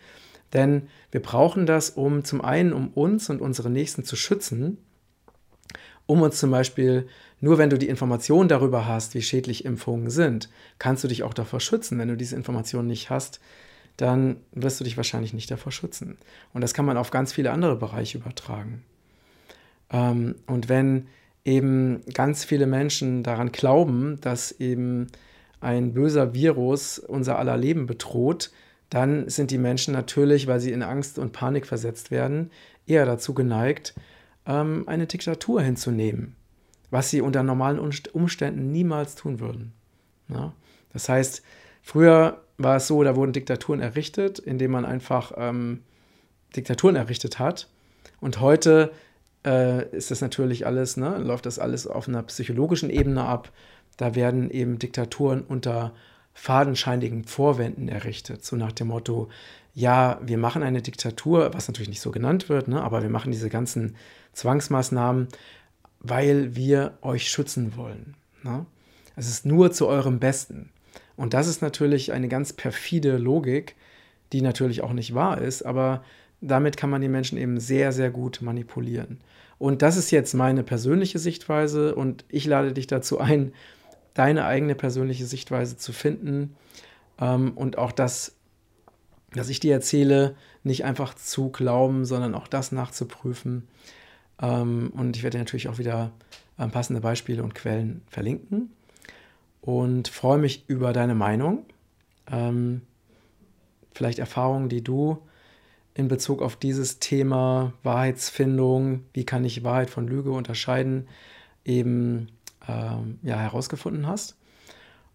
Denn 0.53 0.89
wir 1.11 1.21
brauchen 1.21 1.65
das, 1.65 1.89
um 1.91 2.23
zum 2.23 2.41
einen, 2.41 2.73
um 2.73 2.89
uns 2.89 3.29
und 3.29 3.41
unsere 3.41 3.69
Nächsten 3.69 4.03
zu 4.03 4.15
schützen, 4.15 4.77
um 6.05 6.21
uns 6.21 6.37
zum 6.39 6.51
Beispiel, 6.51 7.07
nur 7.39 7.57
wenn 7.57 7.69
du 7.69 7.77
die 7.77 7.87
Information 7.87 8.47
darüber 8.47 8.87
hast, 8.87 9.15
wie 9.15 9.21
schädlich 9.21 9.65
Impfungen 9.65 10.09
sind, 10.09 10.49
kannst 10.77 11.03
du 11.03 11.07
dich 11.07 11.23
auch 11.23 11.33
davor 11.33 11.59
schützen. 11.59 11.97
Wenn 11.97 12.09
du 12.09 12.17
diese 12.17 12.35
Information 12.35 12.87
nicht 12.87 13.09
hast, 13.09 13.39
dann 13.97 14.37
wirst 14.51 14.79
du 14.79 14.83
dich 14.83 14.97
wahrscheinlich 14.97 15.33
nicht 15.33 15.49
davor 15.49 15.71
schützen. 15.71 16.17
Und 16.53 16.61
das 16.61 16.73
kann 16.73 16.85
man 16.85 16.97
auf 16.97 17.11
ganz 17.11 17.33
viele 17.33 17.51
andere 17.51 17.75
Bereiche 17.75 18.17
übertragen. 18.17 18.83
Ähm, 19.89 20.35
und 20.47 20.69
wenn 20.69 21.07
eben 21.45 22.03
ganz 22.13 22.43
viele 22.43 22.65
Menschen 22.65 23.23
daran 23.23 23.51
glauben, 23.51 24.19
dass 24.19 24.51
eben 24.51 25.07
ein 25.61 25.93
böser 25.93 26.33
Virus 26.33 26.99
unser 26.99 27.39
aller 27.39 27.55
Leben 27.55 27.85
bedroht, 27.85 28.51
dann 28.89 29.29
sind 29.29 29.51
die 29.51 29.57
Menschen 29.57 29.93
natürlich, 29.93 30.47
weil 30.47 30.59
sie 30.59 30.71
in 30.71 30.83
Angst 30.83 31.17
und 31.17 31.31
Panik 31.31 31.65
versetzt 31.65 32.11
werden, 32.11 32.51
eher 32.85 33.05
dazu 33.05 33.33
geneigt, 33.33 33.93
ähm, 34.45 34.83
eine 34.87 35.07
Diktatur 35.07 35.61
hinzunehmen, 35.61 36.35
was 36.91 37.09
sie 37.09 37.21
unter 37.21 37.43
normalen 37.43 37.79
Umständen 37.79 38.71
niemals 38.71 39.15
tun 39.15 39.39
würden. 39.39 39.73
Das 40.93 41.09
heißt, 41.09 41.43
früher 41.81 42.41
war 42.57 42.77
es 42.77 42.87
so, 42.87 43.03
da 43.03 43.15
wurden 43.15 43.33
Diktaturen 43.33 43.81
errichtet, 43.81 44.39
indem 44.39 44.71
man 44.71 44.85
einfach 44.85 45.33
ähm, 45.35 45.81
Diktaturen 46.55 46.95
errichtet 46.95 47.37
hat. 47.39 47.69
Und 48.21 48.39
heute 48.39 48.91
äh, 49.45 49.87
ist 49.95 50.11
das 50.11 50.21
natürlich 50.21 50.65
alles, 50.65 50.97
ne, 50.97 51.17
läuft 51.17 51.45
das 51.45 51.59
alles 51.59 51.87
auf 51.87 52.07
einer 52.07 52.23
psychologischen 52.23 52.89
Ebene 52.89 53.23
ab. 53.23 53.51
Da 53.97 54.15
werden 54.15 54.49
eben 54.49 54.79
Diktaturen 54.79 55.41
unter 55.41 55.93
fadenscheinigen 56.33 57.23
Vorwänden 57.23 57.87
errichtet, 57.87 58.43
so 58.43 58.57
nach 58.57 58.73
dem 58.73 58.87
Motto, 58.87 59.29
ja, 59.73 60.19
wir 60.21 60.37
machen 60.37 60.63
eine 60.63 60.81
Diktatur, 60.81 61.53
was 61.53 61.67
natürlich 61.67 61.89
nicht 61.89 62.01
so 62.01 62.11
genannt 62.11 62.49
wird, 62.49 62.67
ne, 62.67 62.81
aber 62.81 63.03
wir 63.03 63.09
machen 63.09 63.31
diese 63.31 63.49
ganzen 63.49 63.95
Zwangsmaßnahmen, 64.33 65.27
weil 65.99 66.55
wir 66.55 66.97
euch 67.01 67.29
schützen 67.29 67.75
wollen. 67.77 68.15
Ne? 68.43 68.65
Es 69.15 69.27
ist 69.27 69.45
nur 69.45 69.71
zu 69.71 69.87
eurem 69.87 70.19
Besten. 70.19 70.69
Und 71.15 71.33
das 71.33 71.47
ist 71.47 71.61
natürlich 71.61 72.11
eine 72.11 72.27
ganz 72.27 72.51
perfide 72.53 73.17
Logik, 73.17 73.75
die 74.33 74.41
natürlich 74.41 74.81
auch 74.81 74.93
nicht 74.93 75.15
wahr 75.15 75.39
ist, 75.39 75.63
aber 75.63 76.03
damit 76.41 76.77
kann 76.77 76.89
man 76.89 77.01
die 77.01 77.07
Menschen 77.07 77.37
eben 77.37 77.59
sehr, 77.59 77.91
sehr 77.91 78.11
gut 78.11 78.41
manipulieren. 78.41 79.19
Und 79.57 79.81
das 79.81 79.97
ist 79.97 80.11
jetzt 80.11 80.33
meine 80.33 80.63
persönliche 80.63 81.19
Sichtweise 81.19 81.95
und 81.95 82.25
ich 82.29 82.45
lade 82.45 82.73
dich 82.73 82.87
dazu 82.87 83.19
ein, 83.19 83.53
deine 84.13 84.45
eigene 84.45 84.75
persönliche 84.75 85.25
Sichtweise 85.25 85.77
zu 85.77 85.93
finden 85.93 86.55
ähm, 87.19 87.53
und 87.55 87.77
auch 87.77 87.91
das, 87.91 88.35
was 89.33 89.49
ich 89.49 89.59
dir 89.59 89.73
erzähle, 89.73 90.35
nicht 90.63 90.83
einfach 90.83 91.13
zu 91.13 91.49
glauben, 91.49 92.05
sondern 92.05 92.35
auch 92.35 92.47
das 92.47 92.71
nachzuprüfen. 92.71 93.67
Ähm, 94.41 94.91
und 94.95 95.15
ich 95.15 95.23
werde 95.23 95.37
natürlich 95.37 95.69
auch 95.69 95.77
wieder 95.77 96.11
ähm, 96.59 96.71
passende 96.71 97.01
Beispiele 97.01 97.43
und 97.43 97.55
Quellen 97.55 98.01
verlinken 98.07 98.71
und 99.61 100.07
freue 100.07 100.37
mich 100.37 100.65
über 100.67 100.93
deine 100.93 101.15
Meinung. 101.15 101.65
Ähm, 102.31 102.81
vielleicht 103.93 104.19
Erfahrungen, 104.19 104.69
die 104.69 104.83
du 104.83 105.17
in 105.95 106.09
Bezug 106.09 106.41
auf 106.41 106.57
dieses 106.57 106.99
Thema 106.99 107.73
Wahrheitsfindung, 107.81 109.05
wie 109.13 109.25
kann 109.25 109.45
ich 109.45 109.63
Wahrheit 109.63 109.89
von 109.89 110.07
Lüge 110.07 110.31
unterscheiden, 110.31 111.07
eben 111.63 112.27
ähm, 112.67 113.17
ja, 113.23 113.37
herausgefunden 113.37 114.05
hast. 114.05 114.37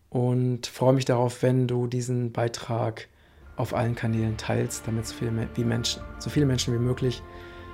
Und 0.09 0.67
freue 0.67 0.95
mich 0.95 1.05
darauf, 1.05 1.43
wenn 1.43 1.69
du 1.69 1.87
diesen 1.87 2.33
Beitrag 2.33 3.09
auf 3.57 3.75
allen 3.75 3.95
Kanälen 3.95 4.39
teilst, 4.39 4.87
damit 4.87 5.07
so 5.07 5.15
viele, 5.15 5.49
wie 5.55 5.65
Menschen, 5.65 6.03
so 6.19 6.31
viele 6.31 6.47
Menschen 6.47 6.75
wie 6.75 6.79
möglich 6.79 7.23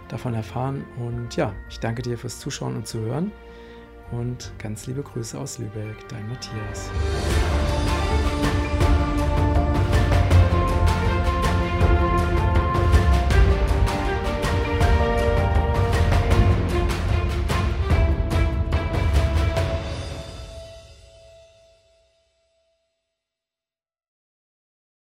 davon 0.08 0.34
erfahren. 0.34 0.84
Und 0.98 1.36
ja, 1.36 1.54
ich 1.70 1.78
danke 1.78 2.02
dir 2.02 2.18
fürs 2.18 2.40
Zuschauen 2.40 2.76
und 2.76 2.88
Zuhören. 2.88 3.30
Und 4.10 4.52
ganz 4.58 4.86
liebe 4.86 5.02
Grüße 5.02 5.38
aus 5.38 5.58
Lübeck, 5.58 6.08
dein 6.08 6.28
Matthias. 6.28 6.90